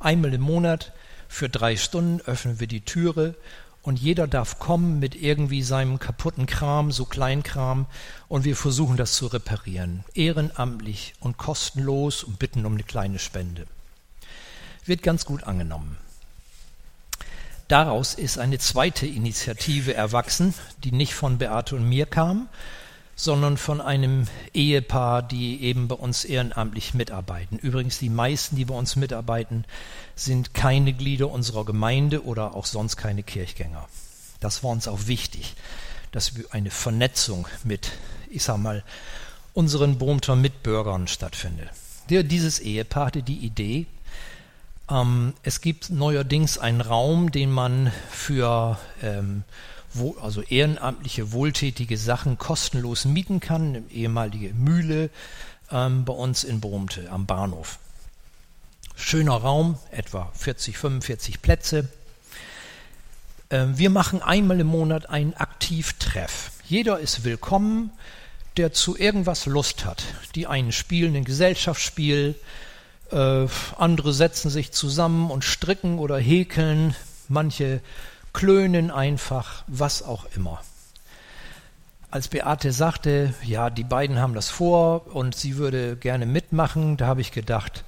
Einmal 0.00 0.32
im 0.32 0.40
Monat 0.40 0.92
für 1.28 1.50
drei 1.50 1.76
Stunden 1.76 2.22
öffnen 2.22 2.58
wir 2.58 2.66
die 2.66 2.80
Türe 2.80 3.34
und 3.82 3.98
jeder 3.98 4.26
darf 4.26 4.58
kommen 4.58 5.00
mit 5.00 5.14
irgendwie 5.14 5.62
seinem 5.62 5.98
kaputten 5.98 6.46
Kram, 6.46 6.92
so 6.92 7.04
Kleinkram, 7.04 7.84
und 8.26 8.44
wir 8.44 8.56
versuchen 8.56 8.96
das 8.96 9.12
zu 9.12 9.26
reparieren, 9.26 10.02
ehrenamtlich 10.14 11.12
und 11.20 11.36
kostenlos 11.36 12.24
und 12.24 12.38
bitten 12.38 12.64
um 12.64 12.72
eine 12.72 12.84
kleine 12.84 13.18
Spende. 13.18 13.66
Wird 14.86 15.02
ganz 15.02 15.26
gut 15.26 15.44
angenommen. 15.44 15.98
Daraus 17.68 18.14
ist 18.14 18.38
eine 18.38 18.58
zweite 18.58 19.06
Initiative 19.06 19.92
erwachsen, 19.92 20.54
die 20.84 20.92
nicht 20.92 21.14
von 21.14 21.36
Beate 21.36 21.76
und 21.76 21.86
mir 21.86 22.06
kam, 22.06 22.48
sondern 23.18 23.56
von 23.56 23.80
einem 23.80 24.28
Ehepaar, 24.54 25.22
die 25.22 25.60
eben 25.64 25.88
bei 25.88 25.96
uns 25.96 26.24
ehrenamtlich 26.24 26.94
mitarbeiten. 26.94 27.58
Übrigens, 27.58 27.98
die 27.98 28.10
meisten, 28.10 28.54
die 28.54 28.64
bei 28.64 28.76
uns 28.76 28.94
mitarbeiten, 28.94 29.64
sind 30.14 30.54
keine 30.54 30.92
Glieder 30.92 31.28
unserer 31.28 31.64
Gemeinde 31.64 32.24
oder 32.24 32.54
auch 32.54 32.64
sonst 32.64 32.96
keine 32.96 33.24
Kirchgänger. 33.24 33.88
Das 34.38 34.62
war 34.62 34.70
uns 34.70 34.86
auch 34.86 35.08
wichtig, 35.08 35.56
dass 36.12 36.32
eine 36.52 36.70
Vernetzung 36.70 37.48
mit, 37.64 37.90
ich 38.30 38.44
sag 38.44 38.58
mal, 38.58 38.84
unseren 39.52 39.98
Brumter 39.98 40.36
Mitbürgern 40.36 41.08
stattfindet. 41.08 41.70
Dieses 42.08 42.60
Ehepaar 42.60 43.06
hatte 43.06 43.24
die 43.24 43.38
Idee, 43.38 43.86
ähm, 44.88 45.34
es 45.42 45.60
gibt 45.60 45.90
neuerdings 45.90 46.56
einen 46.56 46.82
Raum, 46.82 47.32
den 47.32 47.50
man 47.50 47.92
für 48.10 48.78
ähm, 49.02 49.42
wo, 49.94 50.16
also 50.20 50.42
ehrenamtliche, 50.42 51.32
wohltätige 51.32 51.96
Sachen 51.96 52.38
kostenlos 52.38 53.04
mieten 53.04 53.40
kann, 53.40 53.76
eine 53.76 53.82
ehemalige 53.90 54.52
Mühle 54.54 55.10
ähm, 55.70 56.04
bei 56.04 56.12
uns 56.12 56.44
in 56.44 56.60
Brumte 56.60 57.10
am 57.10 57.26
Bahnhof. 57.26 57.78
Schöner 58.96 59.36
Raum, 59.36 59.78
etwa 59.90 60.30
40, 60.34 60.76
45 60.76 61.42
Plätze. 61.42 61.88
Ähm, 63.50 63.78
wir 63.78 63.90
machen 63.90 64.22
einmal 64.22 64.60
im 64.60 64.66
Monat 64.66 65.08
einen 65.08 65.34
Aktivtreff. 65.34 66.50
Jeder 66.66 66.98
ist 66.98 67.24
willkommen, 67.24 67.90
der 68.56 68.72
zu 68.72 68.96
irgendwas 68.96 69.46
Lust 69.46 69.84
hat. 69.84 70.02
Die 70.34 70.46
einen 70.46 70.72
spielen 70.72 71.14
ein 71.16 71.24
Gesellschaftsspiel, 71.24 72.34
äh, 73.10 73.46
andere 73.78 74.12
setzen 74.12 74.50
sich 74.50 74.72
zusammen 74.72 75.30
und 75.30 75.44
stricken 75.44 75.98
oder 75.98 76.18
häkeln, 76.18 76.94
manche 77.28 77.80
klönen 78.38 78.92
einfach, 78.92 79.64
was 79.66 80.04
auch 80.04 80.24
immer. 80.36 80.60
Als 82.12 82.28
Beate 82.28 82.70
sagte, 82.70 83.34
ja, 83.42 83.68
die 83.68 83.82
beiden 83.82 84.20
haben 84.20 84.32
das 84.32 84.48
vor 84.48 85.12
und 85.12 85.34
sie 85.34 85.56
würde 85.56 85.96
gerne 85.96 86.24
mitmachen, 86.24 86.96
da 86.96 87.08
habe 87.08 87.20
ich 87.20 87.32
gedacht, 87.32 87.84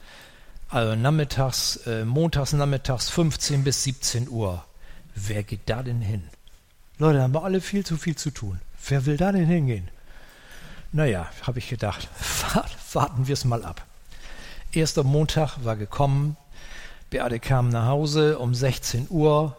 also 0.69 0.97
nachmittags, 0.97 1.77
äh, 1.87 2.05
montags 2.05 2.53
nachmittags 2.53 3.09
15 3.11 3.63
bis 3.63 3.85
17 3.85 4.29
Uhr. 4.29 4.65
Wer 5.15 5.45
geht 5.45 5.61
da 5.67 5.85
denn 5.85 6.01
hin? 6.01 6.25
Leute, 6.99 7.19
da 7.19 7.23
haben 7.23 7.35
wir 7.35 7.45
alle 7.45 7.61
viel 7.61 7.87
zu 7.87 7.97
viel 7.97 8.17
zu 8.17 8.33
tun. 8.33 8.61
Wer 8.89 9.07
will 9.07 9.17
da 9.17 9.31
denn 9.31 9.47
hingehen? 9.47 9.89
Naja, 10.91 11.31
habe 11.43 11.61
ich 11.61 11.69
gedacht, 11.69 12.09
warten 12.93 13.29
wir 13.29 13.35
es 13.35 13.45
mal 13.45 13.65
ab. 13.65 13.87
Erster 14.73 15.05
Montag 15.05 15.65
war 15.65 15.77
gekommen, 15.77 16.37
Beate 17.09 17.39
kam 17.39 17.69
nach 17.69 17.87
Hause 17.87 18.41
um 18.41 18.53
16 18.53 19.07
Uhr, 19.11 19.57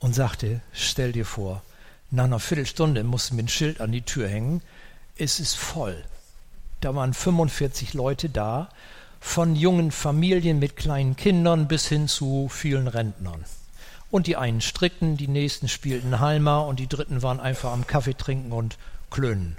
und 0.00 0.14
sagte, 0.14 0.60
stell 0.72 1.12
dir 1.12 1.26
vor, 1.26 1.62
nach 2.10 2.24
einer 2.24 2.40
Viertelstunde 2.40 3.04
mussten 3.04 3.36
wir 3.36 3.44
ein 3.44 3.48
Schild 3.48 3.80
an 3.80 3.92
die 3.92 4.02
Tür 4.02 4.28
hängen, 4.28 4.62
es 5.16 5.38
ist 5.38 5.54
voll. 5.54 6.02
Da 6.80 6.94
waren 6.94 7.14
45 7.14 7.94
Leute 7.94 8.28
da, 8.28 8.70
von 9.20 9.54
jungen 9.54 9.92
Familien 9.92 10.58
mit 10.58 10.76
kleinen 10.76 11.14
Kindern 11.14 11.68
bis 11.68 11.86
hin 11.86 12.08
zu 12.08 12.48
vielen 12.48 12.88
Rentnern. 12.88 13.44
Und 14.10 14.26
die 14.26 14.36
einen 14.36 14.62
strickten, 14.62 15.18
die 15.18 15.28
nächsten 15.28 15.68
spielten 15.68 16.18
Halma 16.18 16.60
und 16.60 16.80
die 16.80 16.88
dritten 16.88 17.22
waren 17.22 17.38
einfach 17.38 17.70
am 17.70 17.86
Kaffee 17.86 18.14
trinken 18.14 18.50
und 18.50 18.78
klönen. 19.10 19.56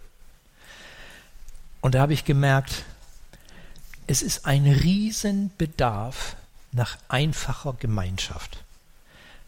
Und 1.80 1.95
da 1.95 2.01
habe 2.01 2.13
ich 2.13 2.25
gemerkt, 2.25 2.84
es 4.08 4.23
ist 4.23 4.45
ein 4.45 4.65
Riesenbedarf 4.65 6.36
nach 6.73 6.97
einfacher 7.08 7.73
Gemeinschaft 7.80 8.63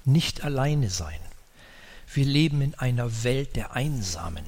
nicht 0.06 0.44
alleine 0.44 0.90
sein. 0.90 1.20
Wir 2.14 2.26
leben 2.26 2.62
in 2.62 2.76
einer 2.76 3.24
Welt 3.24 3.56
der 3.56 3.74
Einsamen. 3.74 4.46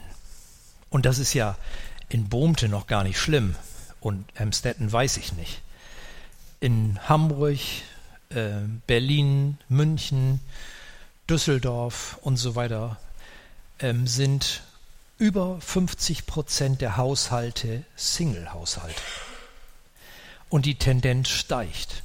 Und 0.89 1.05
das 1.05 1.17
ist 1.17 1.33
ja 1.33 1.57
in 2.09 2.29
Bohmte 2.29 2.69
noch 2.69 2.87
gar 2.87 3.03
nicht 3.03 3.19
schlimm. 3.19 3.55
Und 3.99 4.25
Amstetten 4.39 4.91
weiß 4.91 5.17
ich 5.17 5.33
nicht. 5.33 5.61
In 6.59 6.99
Hamburg, 7.09 7.59
äh, 8.29 8.59
Berlin, 8.87 9.57
München, 9.67 10.39
Düsseldorf 11.29 12.19
und 12.21 12.37
so 12.37 12.55
weiter 12.55 12.97
ähm, 13.79 14.05
sind 14.05 14.61
über 15.17 15.59
50 15.59 16.25
Prozent 16.25 16.81
der 16.81 16.97
Haushalte 16.97 17.83
Single-Haushalte. 17.95 19.01
Und 20.49 20.65
die 20.65 20.75
Tendenz 20.75 21.29
steigt. 21.29 22.03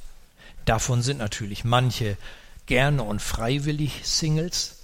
Davon 0.65 1.01
sind 1.01 1.17
natürlich 1.17 1.63
manche 1.63 2.17
gerne 2.71 3.03
und 3.03 3.21
freiwillig 3.21 3.99
Singles, 4.05 4.77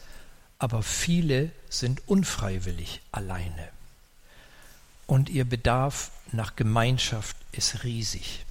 aber 0.59 0.83
viele 0.83 1.51
sind 1.69 2.05
unfreiwillig 2.05 2.99
alleine. 3.13 3.69
Und 5.05 5.29
ihr 5.29 5.45
Bedarf 5.45 6.11
nach 6.33 6.57
Gemeinschaft 6.57 7.37
ist 7.53 7.85
riesig. 7.85 8.43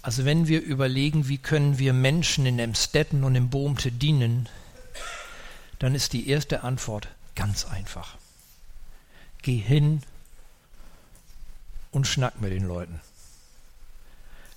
Also 0.00 0.24
wenn 0.24 0.48
wir 0.48 0.62
überlegen, 0.62 1.28
wie 1.28 1.36
können 1.36 1.78
wir 1.78 1.92
Menschen 1.92 2.46
in 2.46 2.58
Emstetten 2.58 3.22
und 3.22 3.34
im 3.34 3.50
Bohmte 3.50 3.92
dienen, 3.92 4.48
dann 5.78 5.94
ist 5.94 6.14
die 6.14 6.30
erste 6.30 6.64
Antwort 6.64 7.08
ganz 7.34 7.66
einfach. 7.66 8.16
geh 9.42 9.58
hin 9.58 10.02
und 11.90 12.06
schnack 12.06 12.40
mit 12.40 12.50
den 12.50 12.66
Leuten. 12.66 13.02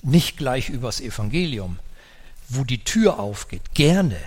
Nicht 0.01 0.37
gleich 0.37 0.69
übers 0.69 1.01
Evangelium, 1.01 1.77
wo 2.49 2.63
die 2.63 2.83
Tür 2.83 3.19
aufgeht, 3.19 3.73
gerne, 3.73 4.17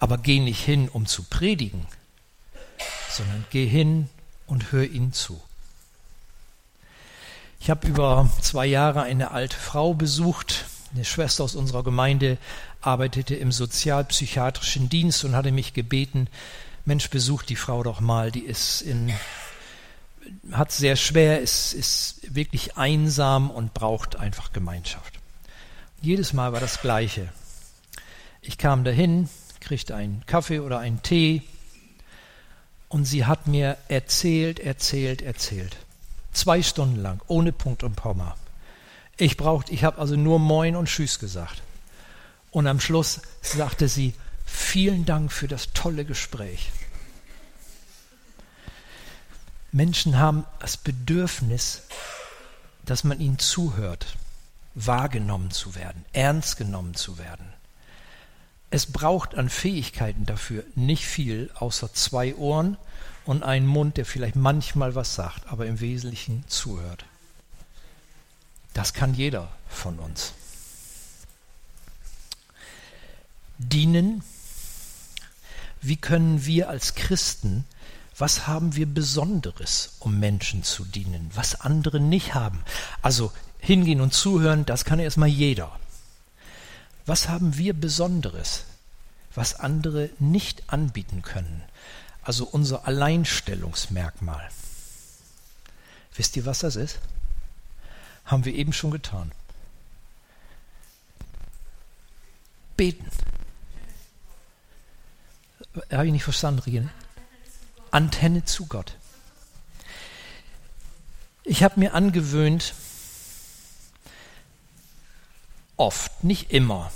aber 0.00 0.18
geh 0.18 0.40
nicht 0.40 0.64
hin, 0.64 0.88
um 0.88 1.06
zu 1.06 1.24
predigen, 1.24 1.86
sondern 3.10 3.44
geh 3.50 3.66
hin 3.66 4.08
und 4.46 4.72
hör 4.72 4.84
ihnen 4.84 5.12
zu. 5.12 5.40
Ich 7.60 7.70
habe 7.70 7.86
über 7.86 8.30
zwei 8.42 8.66
Jahre 8.66 9.02
eine 9.02 9.30
alte 9.30 9.56
Frau 9.56 9.94
besucht. 9.94 10.66
Eine 10.92 11.06
Schwester 11.06 11.44
aus 11.44 11.54
unserer 11.54 11.82
Gemeinde 11.82 12.36
arbeitete 12.82 13.34
im 13.34 13.52
sozialpsychiatrischen 13.52 14.90
Dienst 14.90 15.24
und 15.24 15.34
hatte 15.34 15.50
mich 15.50 15.72
gebeten, 15.72 16.28
Mensch, 16.84 17.08
besuch 17.08 17.42
die 17.42 17.56
Frau 17.56 17.82
doch 17.82 18.00
mal, 18.00 18.30
die 18.30 18.44
ist 18.44 18.82
in, 18.82 19.14
hat 20.52 20.72
sehr 20.72 20.96
schwer, 20.96 21.40
ist, 21.40 21.72
ist 21.72 22.34
wirklich 22.34 22.76
einsam 22.76 23.50
und 23.50 23.72
braucht 23.72 24.16
einfach 24.16 24.52
Gemeinschaft. 24.52 25.18
Jedes 26.04 26.34
Mal 26.34 26.52
war 26.52 26.60
das 26.60 26.82
Gleiche. 26.82 27.30
Ich 28.42 28.58
kam 28.58 28.84
dahin, 28.84 29.30
kriegte 29.60 29.94
einen 29.94 30.22
Kaffee 30.26 30.60
oder 30.60 30.78
einen 30.78 31.02
Tee 31.02 31.40
und 32.90 33.06
sie 33.06 33.24
hat 33.24 33.46
mir 33.46 33.78
erzählt, 33.88 34.60
erzählt, 34.60 35.22
erzählt. 35.22 35.78
Zwei 36.34 36.62
Stunden 36.62 37.00
lang, 37.00 37.22
ohne 37.26 37.52
Punkt 37.52 37.84
und 37.84 37.96
Komma. 37.96 38.36
Ich 39.16 39.38
brauchte, 39.38 39.72
ich 39.72 39.82
habe 39.82 39.96
also 39.96 40.14
nur 40.14 40.38
Moin 40.38 40.76
und 40.76 40.90
Tschüss 40.90 41.18
gesagt. 41.18 41.62
Und 42.50 42.66
am 42.66 42.80
Schluss 42.80 43.22
sagte 43.40 43.88
sie, 43.88 44.12
vielen 44.44 45.06
Dank 45.06 45.32
für 45.32 45.48
das 45.48 45.72
tolle 45.72 46.04
Gespräch. 46.04 46.70
Menschen 49.72 50.18
haben 50.18 50.44
das 50.60 50.76
Bedürfnis, 50.76 51.80
dass 52.84 53.04
man 53.04 53.20
ihnen 53.20 53.38
zuhört, 53.38 54.18
wahrgenommen 54.74 55.50
zu 55.50 55.74
werden, 55.74 56.04
ernst 56.12 56.56
genommen 56.56 56.94
zu 56.94 57.18
werden. 57.18 57.46
Es 58.70 58.86
braucht 58.86 59.36
an 59.36 59.48
Fähigkeiten 59.48 60.26
dafür 60.26 60.64
nicht 60.74 61.06
viel, 61.06 61.50
außer 61.54 61.92
zwei 61.92 62.34
Ohren 62.34 62.76
und 63.24 63.42
einen 63.42 63.66
Mund, 63.66 63.96
der 63.96 64.04
vielleicht 64.04 64.36
manchmal 64.36 64.94
was 64.94 65.14
sagt, 65.14 65.46
aber 65.46 65.66
im 65.66 65.80
Wesentlichen 65.80 66.44
zuhört. 66.48 67.04
Das 68.72 68.92
kann 68.92 69.14
jeder 69.14 69.48
von 69.68 69.98
uns. 70.00 70.32
Dienen. 73.58 74.22
Wie 75.80 75.96
können 75.96 76.44
wir 76.44 76.68
als 76.68 76.94
Christen, 76.94 77.64
was 78.16 78.46
haben 78.46 78.74
wir 78.74 78.86
Besonderes, 78.86 79.96
um 80.00 80.18
Menschen 80.18 80.62
zu 80.62 80.84
dienen, 80.84 81.30
was 81.34 81.60
andere 81.60 82.00
nicht 82.00 82.34
haben? 82.34 82.64
Also 83.02 83.32
hingehen 83.64 84.00
und 84.00 84.14
zuhören, 84.14 84.64
das 84.66 84.84
kann 84.84 84.98
erstmal 84.98 85.28
jeder. 85.28 85.72
Was 87.06 87.28
haben 87.28 87.56
wir 87.58 87.74
Besonderes, 87.74 88.64
was 89.34 89.58
andere 89.58 90.10
nicht 90.18 90.62
anbieten 90.68 91.22
können? 91.22 91.62
also 92.24 92.46
unser 92.46 92.86
Alleinstellungsmerkmal. 92.86 94.48
Wisst 96.16 96.36
ihr, 96.36 96.46
was 96.46 96.60
das 96.60 96.76
ist? 96.76 96.98
Haben 98.24 98.44
wir 98.44 98.54
eben 98.54 98.72
schon 98.72 98.90
getan. 98.90 99.30
Beten. 102.76 103.06
Habe 105.92 106.06
ich 106.06 106.12
nicht 106.12 106.24
verstanden, 106.24 106.60
Rien? 106.60 106.90
Antenne 107.90 108.44
zu 108.44 108.66
Gott. 108.66 108.96
Ich 111.44 111.62
habe 111.62 111.78
mir 111.78 111.94
angewöhnt, 111.94 112.74
oft, 115.76 116.24
nicht 116.24 116.52
immer, 116.52 116.90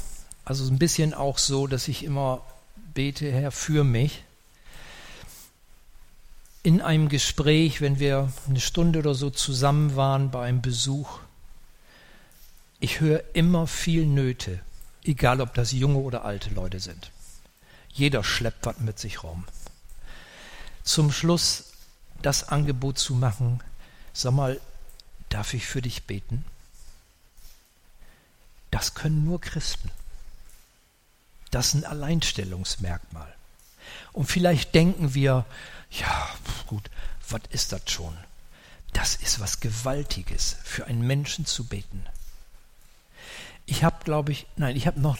also 0.45 0.64
ein 0.71 0.79
bisschen 0.79 1.14
auch 1.14 1.38
so, 1.38 1.67
dass 1.67 1.88
ich 1.88 2.05
immer 2.05 2.43
bete, 2.95 3.31
Herr, 3.31 3.53
für 3.53 3.85
mich 3.85 4.25
in 6.62 6.81
einem 6.81 7.09
Gespräch, 7.09 7.81
wenn 7.81 7.99
wir 7.99 8.33
eine 8.49 8.61
Stunde 8.61 8.99
oder 8.99 9.14
so 9.14 9.31
zusammen 9.31 9.97
waren 9.97 10.31
bei 10.31 10.47
einem 10.47 10.61
Besuch, 10.61 11.21
ich 12.81 13.01
höre 13.01 13.23
immer 13.35 13.67
viel 13.67 14.07
Nöte, 14.07 14.61
egal 15.05 15.41
ob 15.41 15.55
das 15.55 15.73
junge 15.73 15.99
oder 15.99 16.25
alte 16.25 16.51
Leute 16.51 16.81
sind. 16.81 17.11
Jeder 17.93 18.23
schleppt 18.23 18.67
was 18.67 18.79
mit 18.81 18.99
sich 18.99 19.23
rum. 19.23 19.45
Zum 20.83 21.11
Schluss 21.11 21.73
das 22.23 22.49
Angebot 22.49 22.99
zu 22.99 23.14
machen, 23.14 23.61
sag 24.12 24.33
mal, 24.33 24.61
darf 25.29 25.55
ich 25.55 25.67
für 25.67 25.83
dich 25.83 26.05
beten? 26.05 26.45
Das 28.79 28.95
können 28.95 29.25
nur 29.25 29.41
Christen. 29.41 29.91
Das 31.51 31.67
ist 31.67 31.75
ein 31.75 31.85
Alleinstellungsmerkmal. 31.85 33.35
Und 34.12 34.27
vielleicht 34.27 34.73
denken 34.73 35.14
wir, 35.14 35.47
ja, 35.91 36.29
gut, 36.69 36.88
was 37.29 37.41
ist 37.51 37.73
das 37.73 37.91
schon? 37.91 38.17
Das 38.93 39.17
ist 39.17 39.41
was 39.41 39.59
Gewaltiges, 39.59 40.59
für 40.62 40.87
einen 40.87 41.05
Menschen 41.05 41.45
zu 41.45 41.64
beten. 41.64 42.07
Ich 43.67 43.83
habe, 43.83 43.97
glaube 44.05 44.31
ich, 44.31 44.47
nein, 44.55 44.77
ich 44.77 44.87
habe 44.87 45.01
noch, 45.01 45.19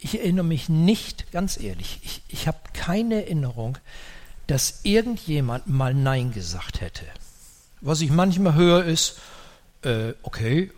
ich 0.00 0.18
erinnere 0.18 0.44
mich 0.44 0.68
nicht, 0.68 1.30
ganz 1.30 1.60
ehrlich, 1.60 2.00
ich, 2.02 2.22
ich 2.26 2.48
habe 2.48 2.58
keine 2.72 3.22
Erinnerung, 3.22 3.78
dass 4.48 4.80
irgendjemand 4.82 5.68
mal 5.68 5.94
Nein 5.94 6.32
gesagt 6.32 6.80
hätte. 6.80 7.06
Was 7.82 8.00
ich 8.00 8.10
manchmal 8.10 8.54
höre 8.54 8.84
ist, 8.84 9.20
äh, 9.82 10.14
okay, 10.24 10.72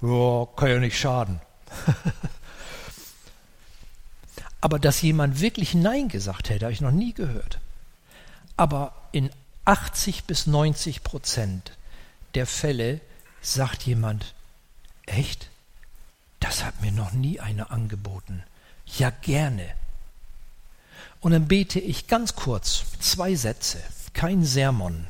ja, 0.00 0.46
kann 0.56 0.70
ja 0.70 0.78
nicht 0.78 0.98
schaden. 0.98 1.42
Aber 4.60 4.78
dass 4.78 5.02
jemand 5.02 5.40
wirklich 5.40 5.74
Nein 5.74 6.08
gesagt 6.08 6.50
hätte, 6.50 6.66
habe 6.66 6.72
ich 6.72 6.80
noch 6.80 6.90
nie 6.90 7.12
gehört. 7.12 7.60
Aber 8.56 8.92
in 9.12 9.30
80 9.64 10.24
bis 10.24 10.46
90 10.46 11.04
Prozent 11.04 11.72
der 12.34 12.46
Fälle 12.46 13.00
sagt 13.40 13.84
jemand, 13.84 14.34
echt? 15.06 15.50
Das 16.40 16.64
hat 16.64 16.80
mir 16.80 16.92
noch 16.92 17.12
nie 17.12 17.40
einer 17.40 17.70
angeboten. 17.70 18.42
Ja, 18.86 19.10
gerne. 19.10 19.66
Und 21.20 21.32
dann 21.32 21.48
bete 21.48 21.80
ich 21.80 22.06
ganz 22.06 22.34
kurz, 22.34 22.84
zwei 23.00 23.34
Sätze, 23.34 23.82
kein 24.12 24.44
Sermon, 24.44 25.06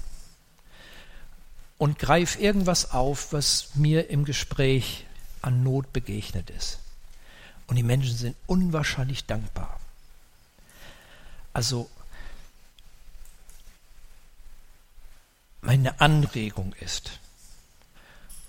und 1.77 1.99
greife 1.99 2.41
irgendwas 2.41 2.91
auf, 2.91 3.33
was 3.33 3.71
mir 3.75 4.11
im 4.11 4.25
Gespräch 4.25 5.07
an 5.43 5.63
Not 5.63 5.93
begegnet 5.93 6.51
ist. 6.51 6.79
Und 7.67 7.77
die 7.77 7.83
Menschen 7.83 8.17
sind 8.17 8.37
unwahrscheinlich 8.47 9.27
dankbar. 9.27 9.79
Also 11.53 11.91
meine 15.61 16.01
Anregung 16.01 16.73
ist, 16.81 17.19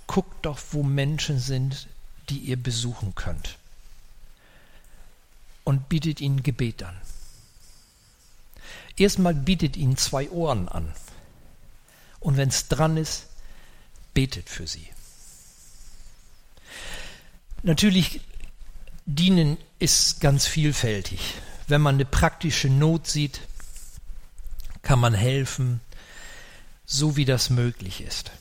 guckt 0.07 0.45
doch, 0.45 0.59
wo 0.71 0.83
Menschen 0.83 1.39
sind, 1.39 1.87
die 2.29 2.37
ihr 2.37 2.57
besuchen 2.57 3.15
könnt. 3.15 3.57
Und 5.63 5.89
bietet 5.89 6.21
ihnen 6.21 6.41
Gebet 6.41 6.83
an. 6.83 6.95
Erstmal 8.95 9.33
bietet 9.33 9.77
ihnen 9.77 9.97
zwei 9.97 10.29
Ohren 10.29 10.67
an. 10.67 10.93
Und 12.19 12.37
wenn 12.37 12.49
es 12.49 12.67
dran 12.67 12.97
ist, 12.97 13.27
betet 14.13 14.49
für 14.49 14.67
sie. 14.67 14.87
Natürlich, 17.61 18.21
dienen 19.05 19.57
ist 19.79 20.21
ganz 20.21 20.45
vielfältig. 20.45 21.35
Wenn 21.67 21.81
man 21.81 21.95
eine 21.95 22.05
praktische 22.05 22.69
Not 22.69 23.07
sieht, 23.07 23.41
kann 24.81 24.99
man 24.99 25.13
helfen, 25.13 25.81
so 26.85 27.15
wie 27.15 27.25
das 27.25 27.49
möglich 27.49 28.01
ist. 28.01 28.31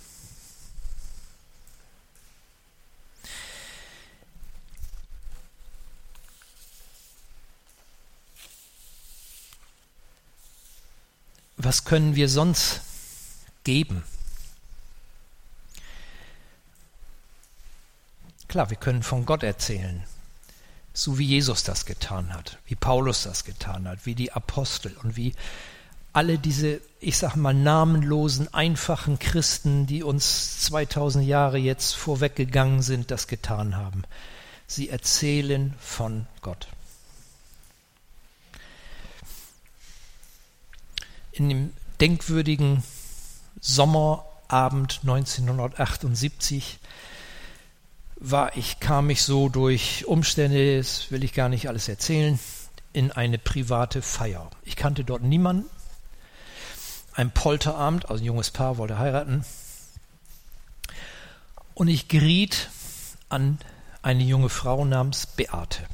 Was 11.56 11.84
können 11.84 12.14
wir 12.14 12.28
sonst 12.28 12.80
geben? 13.64 14.04
Klar, 18.48 18.70
wir 18.70 18.78
können 18.78 19.02
von 19.02 19.26
Gott 19.26 19.42
erzählen, 19.42 20.02
so 20.94 21.18
wie 21.18 21.26
Jesus 21.26 21.64
das 21.64 21.84
getan 21.84 22.32
hat, 22.32 22.58
wie 22.66 22.74
Paulus 22.74 23.24
das 23.24 23.44
getan 23.44 23.86
hat, 23.86 24.06
wie 24.06 24.14
die 24.14 24.32
Apostel 24.32 24.96
und 25.02 25.16
wie 25.16 25.34
alle 26.14 26.38
diese, 26.38 26.80
ich 26.98 27.18
sag 27.18 27.36
mal, 27.36 27.52
namenlosen, 27.52 28.52
einfachen 28.54 29.18
Christen, 29.18 29.86
die 29.86 30.02
uns 30.02 30.62
2000 30.62 31.26
Jahre 31.26 31.58
jetzt 31.58 31.94
vorweggegangen 31.94 32.80
sind, 32.80 33.10
das 33.10 33.26
getan 33.26 33.76
haben. 33.76 34.02
Sie 34.66 34.88
erzählen 34.88 35.74
von 35.78 36.26
Gott. 36.40 36.68
In 41.32 41.50
dem 41.50 41.72
denkwürdigen 42.00 42.82
Sommerabend 43.60 45.00
1978 45.02 46.78
war 48.20 48.56
ich, 48.56 48.80
kam 48.80 49.10
ich 49.10 49.22
so 49.22 49.48
durch 49.48 50.06
Umstände, 50.06 50.78
das 50.78 51.10
will 51.10 51.24
ich 51.24 51.32
gar 51.32 51.48
nicht 51.48 51.68
alles 51.68 51.88
erzählen, 51.88 52.38
in 52.92 53.12
eine 53.12 53.38
private 53.38 54.02
Feier. 54.02 54.50
Ich 54.64 54.76
kannte 54.76 55.04
dort 55.04 55.22
niemanden. 55.22 55.68
Ein 57.14 57.30
Polterabend, 57.30 58.10
also 58.10 58.22
ein 58.22 58.26
junges 58.26 58.50
Paar 58.50 58.76
wollte 58.78 58.98
heiraten. 58.98 59.44
Und 61.74 61.88
ich 61.88 62.08
geriet 62.08 62.70
an 63.28 63.58
eine 64.02 64.22
junge 64.22 64.48
Frau 64.48 64.84
namens 64.84 65.26
Beate. 65.26 65.84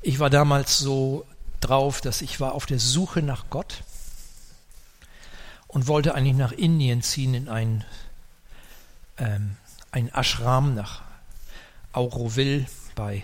Ich 0.00 0.18
war 0.18 0.30
damals 0.30 0.78
so 0.78 1.26
drauf, 1.60 2.00
dass 2.00 2.22
ich 2.22 2.40
war 2.40 2.52
auf 2.52 2.66
der 2.66 2.78
Suche 2.78 3.22
nach 3.22 3.44
Gott 3.50 3.84
und 5.68 5.86
wollte 5.86 6.14
eigentlich 6.14 6.36
nach 6.36 6.52
Indien 6.52 7.02
ziehen 7.02 7.34
in 7.34 7.48
ein, 7.48 7.84
ähm, 9.16 9.56
ein 9.92 10.12
Ashram 10.12 10.74
nach 10.74 11.02
Auroville 11.92 12.66
bei 12.94 13.22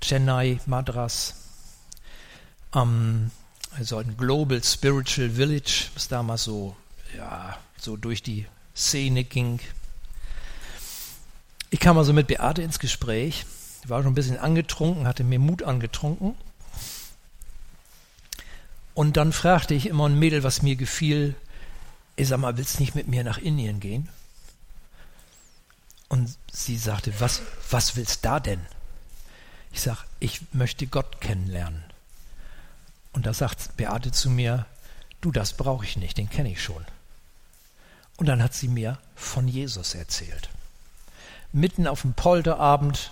Chennai, 0.00 0.60
Madras. 0.66 1.34
Ähm, 2.74 3.30
also 3.76 3.98
ein 3.98 4.16
Global 4.16 4.62
Spiritual 4.64 5.30
Village, 5.30 5.88
was 5.94 6.08
damals 6.08 6.44
so, 6.44 6.74
ja, 7.16 7.56
so 7.78 7.96
durch 7.96 8.22
die 8.22 8.46
Szene 8.74 9.24
ging. 9.24 9.60
Ich 11.70 11.80
kam 11.80 11.96
also 11.98 12.12
mit 12.12 12.26
Beate 12.26 12.62
ins 12.62 12.78
Gespräch, 12.78 13.46
war 13.86 14.02
schon 14.02 14.12
ein 14.12 14.14
bisschen 14.14 14.38
angetrunken, 14.38 15.06
hatte 15.06 15.24
mir 15.24 15.38
Mut 15.38 15.62
angetrunken. 15.62 16.34
Und 18.94 19.16
dann 19.16 19.32
fragte 19.32 19.74
ich 19.74 19.86
immer 19.86 20.08
ein 20.08 20.18
Mädel, 20.18 20.42
was 20.42 20.62
mir 20.62 20.76
gefiel, 20.76 21.34
ich 22.16 22.28
sag 22.28 22.38
mal, 22.38 22.56
willst 22.56 22.78
du 22.78 22.82
nicht 22.82 22.94
mit 22.94 23.08
mir 23.08 23.24
nach 23.24 23.38
Indien 23.38 23.80
gehen? 23.80 24.08
Und 26.12 26.36
sie 26.52 26.76
sagte, 26.76 27.10
was, 27.20 27.40
was 27.70 27.96
willst 27.96 28.26
da 28.26 28.38
denn? 28.38 28.60
Ich 29.72 29.80
sag, 29.80 30.04
ich 30.20 30.42
möchte 30.52 30.86
Gott 30.86 31.22
kennenlernen. 31.22 31.82
Und 33.14 33.24
da 33.24 33.32
sagt 33.32 33.78
Beate 33.78 34.12
zu 34.12 34.28
mir, 34.28 34.66
du, 35.22 35.32
das 35.32 35.54
brauche 35.54 35.86
ich 35.86 35.96
nicht, 35.96 36.18
den 36.18 36.28
kenne 36.28 36.52
ich 36.52 36.62
schon. 36.62 36.84
Und 38.18 38.26
dann 38.26 38.42
hat 38.42 38.52
sie 38.52 38.68
mir 38.68 38.98
von 39.14 39.48
Jesus 39.48 39.94
erzählt. 39.94 40.50
Mitten 41.50 41.86
auf 41.86 42.02
dem 42.02 42.12
Polterabend, 42.12 43.10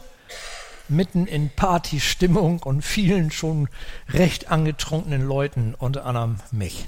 mitten 0.89 1.27
in 1.27 1.49
Partystimmung 1.49 2.63
und 2.63 2.83
vielen 2.83 3.31
schon 3.31 3.71
recht 4.11 4.51
angetrunkenen 4.51 5.27
Leuten, 5.27 5.75
unter 5.75 6.05
anderem 6.05 6.39
mich. 6.51 6.87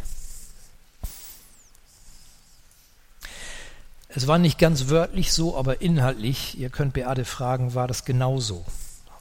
Es 4.14 4.26
war 4.26 4.38
nicht 4.38 4.58
ganz 4.58 4.88
wörtlich 4.88 5.32
so, 5.32 5.56
aber 5.56 5.80
inhaltlich, 5.80 6.58
ihr 6.58 6.68
könnt 6.68 6.92
Beate 6.92 7.24
fragen, 7.24 7.74
war 7.74 7.88
das 7.88 8.04
genauso. 8.04 8.64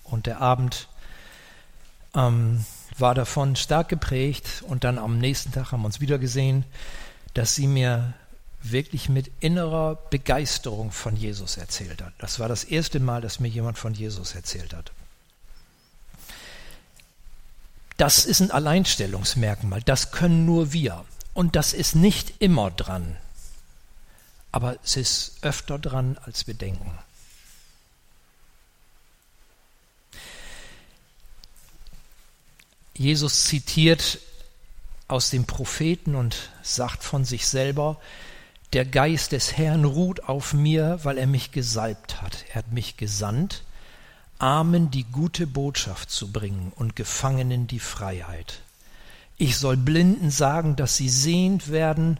Und 0.03 0.25
der 0.25 0.41
Abend 0.41 0.89
ähm, 2.13 2.65
war 2.97 3.15
davon 3.15 3.55
stark 3.55 3.87
geprägt 3.87 4.63
und 4.67 4.83
dann 4.83 4.97
am 4.97 5.17
nächsten 5.17 5.53
Tag 5.53 5.71
haben 5.71 5.81
wir 5.81 5.85
uns 5.85 6.01
wieder 6.01 6.19
gesehen, 6.19 6.65
dass 7.33 7.55
sie 7.55 7.67
mir 7.67 8.13
wirklich 8.61 9.07
mit 9.07 9.31
innerer 9.39 9.95
Begeisterung 10.09 10.91
von 10.91 11.15
Jesus 11.15 11.55
erzählt 11.55 12.01
hat. 12.01 12.13
Das 12.17 12.39
war 12.39 12.49
das 12.49 12.65
erste 12.65 12.99
Mal, 12.99 13.21
dass 13.21 13.39
mir 13.39 13.47
jemand 13.47 13.77
von 13.77 13.93
Jesus 13.93 14.35
erzählt 14.35 14.73
hat. 14.73 14.91
Das 17.95 18.25
ist 18.25 18.41
ein 18.41 18.51
Alleinstellungsmerkmal, 18.51 19.81
das 19.83 20.11
können 20.11 20.45
nur 20.45 20.73
wir. 20.73 21.05
Und 21.33 21.55
das 21.55 21.71
ist 21.71 21.95
nicht 21.95 22.33
immer 22.39 22.71
dran 22.71 23.15
aber 24.51 24.77
es 24.83 24.97
ist 24.97 25.37
öfter 25.41 25.79
dran, 25.79 26.17
als 26.25 26.47
wir 26.47 26.53
denken. 26.53 26.91
Jesus 32.93 33.45
zitiert 33.45 34.19
aus 35.07 35.29
dem 35.29 35.45
Propheten 35.45 36.15
und 36.15 36.51
sagt 36.61 37.03
von 37.03 37.25
sich 37.25 37.47
selber, 37.47 37.99
der 38.73 38.85
Geist 38.85 39.33
des 39.33 39.57
Herrn 39.57 39.83
ruht 39.83 40.23
auf 40.29 40.53
mir, 40.53 40.99
weil 41.03 41.17
er 41.17 41.27
mich 41.27 41.51
gesalbt 41.51 42.21
hat. 42.21 42.45
Er 42.49 42.55
hat 42.55 42.71
mich 42.71 42.95
gesandt, 42.95 43.63
Armen 44.39 44.91
die 44.91 45.03
gute 45.03 45.45
Botschaft 45.45 46.09
zu 46.09 46.31
bringen 46.31 46.71
und 46.75 46.95
Gefangenen 46.95 47.67
die 47.67 47.79
Freiheit. 47.79 48.61
Ich 49.37 49.57
soll 49.57 49.75
Blinden 49.75 50.31
sagen, 50.31 50.75
dass 50.75 50.95
sie 50.95 51.09
sehend 51.09 51.69
werden 51.69 52.19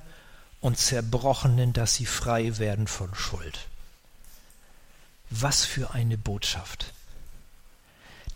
und 0.62 0.78
Zerbrochenen, 0.78 1.74
dass 1.74 1.95
sie 1.95 2.05
frei 2.05 2.57
werden 2.59 2.88
von 2.88 3.14
Schuld. 3.16 3.68
Was 5.30 5.66
für 5.66 5.93
eine 5.93 6.18
Botschaft. 6.18 6.93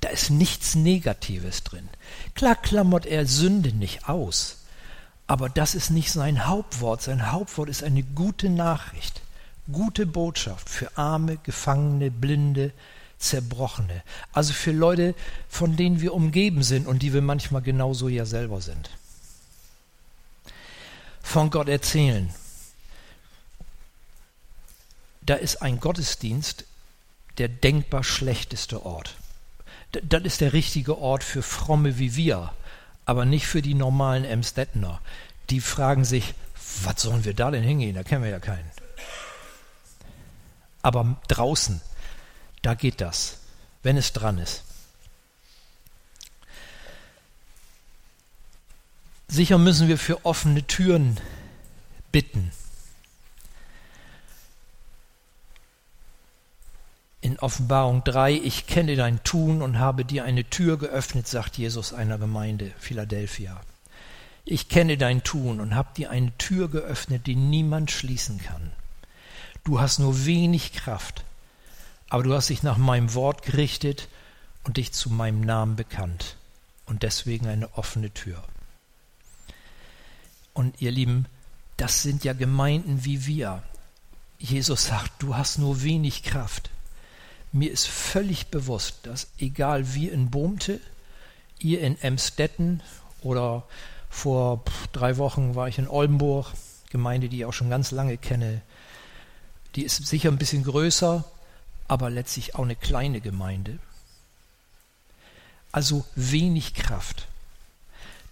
Da 0.02 0.10
ist 0.10 0.30
nichts 0.30 0.76
Negatives 0.76 1.64
drin. 1.64 1.88
Klar 2.34 2.56
klammert 2.56 3.06
er 3.06 3.26
Sünde 3.26 3.72
nicht 3.74 4.10
aus, 4.10 4.58
aber 5.28 5.50
das 5.50 5.76
ist 5.76 5.90
nicht 5.92 6.12
sein 6.12 6.48
Hauptwort. 6.48 7.02
Sein 7.02 7.32
Hauptwort 7.32 7.70
ist 7.70 7.84
eine 7.84 8.04
gute 8.04 8.50
Nachricht, 8.50 9.22
gute 9.72 10.06
Botschaft 10.06 10.70
für 10.70 10.98
Arme, 10.98 11.38
Gefangene, 11.38 12.12
Blinde, 12.12 12.72
Zerbrochene. 13.18 14.04
Also 14.34 14.54
für 14.54 14.72
Leute, 14.72 15.16
von 15.48 15.76
denen 15.76 16.02
wir 16.02 16.14
umgeben 16.14 16.64
sind 16.64 16.88
und 16.88 17.02
die 17.02 17.14
wir 17.14 17.22
manchmal 17.22 17.62
genauso 17.62 18.08
ja 18.08 18.26
selber 18.26 18.62
sind 18.62 18.90
von 21.36 21.50
Gott 21.50 21.68
erzählen. 21.68 22.34
Da 25.22 25.36
ist 25.36 25.62
ein 25.62 25.82
Gottesdienst 25.82 26.64
der 27.40 27.50
denkbar 27.50 28.06
schlechteste 28.06 28.86
Ort. 28.86 29.18
Das 29.92 30.24
ist 30.24 30.40
der 30.40 30.54
richtige 30.54 30.98
Ort 30.98 31.26
für 31.26 31.42
Fromme 31.42 31.98
wie 31.98 32.16
wir, 32.16 32.54
aber 33.06 33.26
nicht 33.26 33.48
für 33.48 33.62
die 33.62 33.74
normalen 33.74 34.24
Emstettener. 34.24 35.02
Die 35.50 35.60
fragen 35.60 36.06
sich, 36.06 36.36
was 36.84 37.02
sollen 37.02 37.26
wir 37.26 37.34
da 37.34 37.52
denn 37.52 37.64
hingehen? 37.64 37.96
Da 37.96 38.04
kennen 38.04 38.24
wir 38.24 38.32
ja 38.32 38.40
keinen. 38.40 38.72
Aber 40.84 41.18
draußen, 41.28 41.82
da 42.62 42.76
geht 42.76 43.02
das, 43.02 43.40
wenn 43.84 43.98
es 43.98 44.14
dran 44.14 44.38
ist. 44.38 44.64
Sicher 49.36 49.58
müssen 49.58 49.90
wir 49.90 49.98
für 49.98 50.26
offene 50.26 50.66
Türen 50.66 51.18
bitten. 52.14 52.52
In 57.20 57.38
Offenbarung 57.40 58.06
3, 58.06 58.32
ich 58.32 58.66
kenne 58.66 58.96
dein 58.96 59.22
Tun 59.26 59.62
und 59.62 59.78
habe 59.78 60.06
dir 60.06 60.24
eine 60.24 60.50
Tür 60.50 60.78
geöffnet, 60.78 61.28
sagt 61.28 61.58
Jesus 61.58 61.92
einer 61.92 62.18
Gemeinde, 62.18 62.72
Philadelphia. 62.80 63.60
Ich 64.46 64.70
kenne 64.70 64.96
dein 64.96 65.22
Tun 65.22 65.60
und 65.60 65.76
habe 65.76 65.90
dir 65.98 66.12
eine 66.12 66.32
Tür 66.38 66.70
geöffnet, 66.70 67.28
die 67.28 67.36
niemand 67.36 67.92
schließen 67.92 68.40
kann. 68.40 68.72
Du 69.66 69.82
hast 69.82 70.00
nur 70.00 70.26
wenig 70.26 70.72
Kraft, 70.72 71.26
aber 72.08 72.24
du 72.24 72.34
hast 72.34 72.50
dich 72.50 72.64
nach 72.64 72.78
meinem 72.78 73.14
Wort 73.16 73.44
gerichtet 73.44 74.08
und 74.64 74.78
dich 74.78 74.94
zu 74.94 75.10
meinem 75.10 75.42
Namen 75.42 75.76
bekannt 75.76 76.38
und 76.86 77.04
deswegen 77.04 77.48
eine 77.48 77.78
offene 77.78 78.12
Tür. 78.12 78.42
Und 80.56 80.82
ihr 80.82 80.90
Lieben, 80.90 81.28
das 81.78 82.02
sind 82.02 82.24
ja 82.24 82.34
Gemeinden 82.34 83.06
wie 83.06 83.28
wir. 83.28 83.62
Jesus 84.40 84.86
sagt, 84.86 85.12
du 85.20 85.36
hast 85.36 85.60
nur 85.60 85.84
wenig 85.84 86.24
Kraft. 86.24 86.72
Mir 87.52 87.72
ist 87.72 87.88
völlig 87.88 88.48
bewusst, 88.48 89.00
dass 89.04 89.28
egal 89.38 89.94
wie 89.94 90.08
in 90.08 90.32
Bohmte, 90.32 90.80
ihr 91.60 91.82
in 91.82 92.02
Emstetten 92.02 92.82
oder 93.22 93.64
vor 94.10 94.64
drei 94.94 95.18
Wochen 95.18 95.56
war 95.56 95.68
ich 95.68 95.78
in 95.78 95.90
Oldenburg, 95.90 96.54
Gemeinde, 96.90 97.28
die 97.28 97.40
ich 97.40 97.46
auch 97.46 97.54
schon 97.54 97.70
ganz 97.70 97.92
lange 97.92 98.18
kenne, 98.18 98.62
die 99.76 99.84
ist 99.84 100.08
sicher 100.08 100.30
ein 100.30 100.38
bisschen 100.38 100.64
größer, 100.64 101.26
aber 101.90 102.10
letztlich 102.10 102.56
auch 102.56 102.64
eine 102.64 102.78
kleine 102.78 103.20
Gemeinde. 103.20 103.80
Also 105.74 106.06
wenig 106.16 106.74
Kraft. 106.74 107.28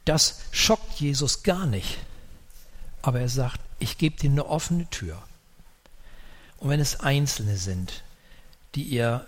Das 0.05 0.39
schockt 0.51 1.01
Jesus 1.01 1.43
gar 1.43 1.65
nicht. 1.65 1.97
Aber 3.03 3.19
er 3.19 3.29
sagt, 3.29 3.59
ich 3.77 3.99
gebe 3.99 4.15
dir 4.15 4.31
eine 4.31 4.47
offene 4.47 4.89
Tür. 4.89 5.21
Und 6.57 6.69
wenn 6.69 6.79
es 6.79 7.01
Einzelne 7.01 7.57
sind, 7.57 8.03
die 8.73 8.83
ihr 8.83 9.27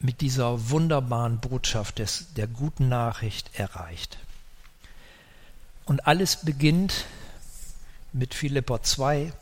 mit 0.00 0.22
dieser 0.22 0.70
wunderbaren 0.70 1.38
Botschaft 1.38 1.98
des, 1.98 2.32
der 2.34 2.46
guten 2.46 2.88
Nachricht 2.88 3.58
erreicht. 3.58 4.18
Und 5.84 6.06
alles 6.06 6.44
beginnt 6.44 7.04
mit 8.12 8.32
Philippa 8.32 8.82
2. 8.82 9.32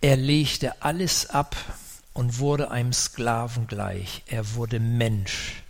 Er 0.00 0.16
legte 0.16 0.82
alles 0.82 1.30
ab 1.30 1.54
und 2.12 2.38
wurde 2.38 2.70
einem 2.70 2.92
Sklaven 2.92 3.66
gleich. 3.66 4.22
Er 4.26 4.54
wurde 4.54 4.80
Mensch. 4.80 5.62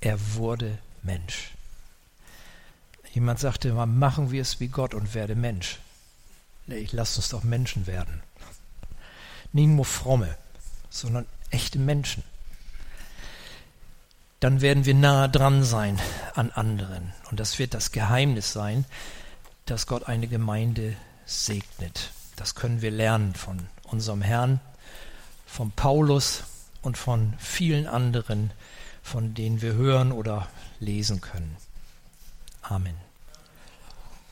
Er 0.00 0.18
wurde 0.34 0.78
Mensch. 1.02 1.52
Jemand 3.18 3.40
sagte 3.40 3.72
mal, 3.72 3.86
machen 3.86 4.30
wir 4.30 4.40
es 4.40 4.60
wie 4.60 4.68
Gott 4.68 4.94
und 4.94 5.12
werde 5.12 5.34
Mensch. 5.34 5.80
Nee, 6.68 6.86
lasst 6.92 7.16
uns 7.16 7.30
doch 7.30 7.42
Menschen 7.42 7.88
werden. 7.88 8.22
Nicht 9.52 9.70
nur 9.70 9.84
fromme, 9.84 10.38
sondern 10.88 11.26
echte 11.50 11.80
Menschen. 11.80 12.22
Dann 14.38 14.60
werden 14.60 14.84
wir 14.84 14.94
nahe 14.94 15.28
dran 15.28 15.64
sein 15.64 15.98
an 16.36 16.52
anderen. 16.52 17.12
Und 17.28 17.40
das 17.40 17.58
wird 17.58 17.74
das 17.74 17.90
Geheimnis 17.90 18.52
sein, 18.52 18.84
dass 19.66 19.88
Gott 19.88 20.06
eine 20.06 20.28
Gemeinde 20.28 20.94
segnet. 21.26 22.12
Das 22.36 22.54
können 22.54 22.82
wir 22.82 22.92
lernen 22.92 23.34
von 23.34 23.66
unserem 23.82 24.22
Herrn, 24.22 24.60
von 25.44 25.72
Paulus 25.72 26.44
und 26.82 26.96
von 26.96 27.34
vielen 27.38 27.88
anderen, 27.88 28.52
von 29.02 29.34
denen 29.34 29.60
wir 29.60 29.72
hören 29.72 30.12
oder 30.12 30.46
lesen 30.78 31.20
können. 31.20 31.56
Amen. 32.62 33.07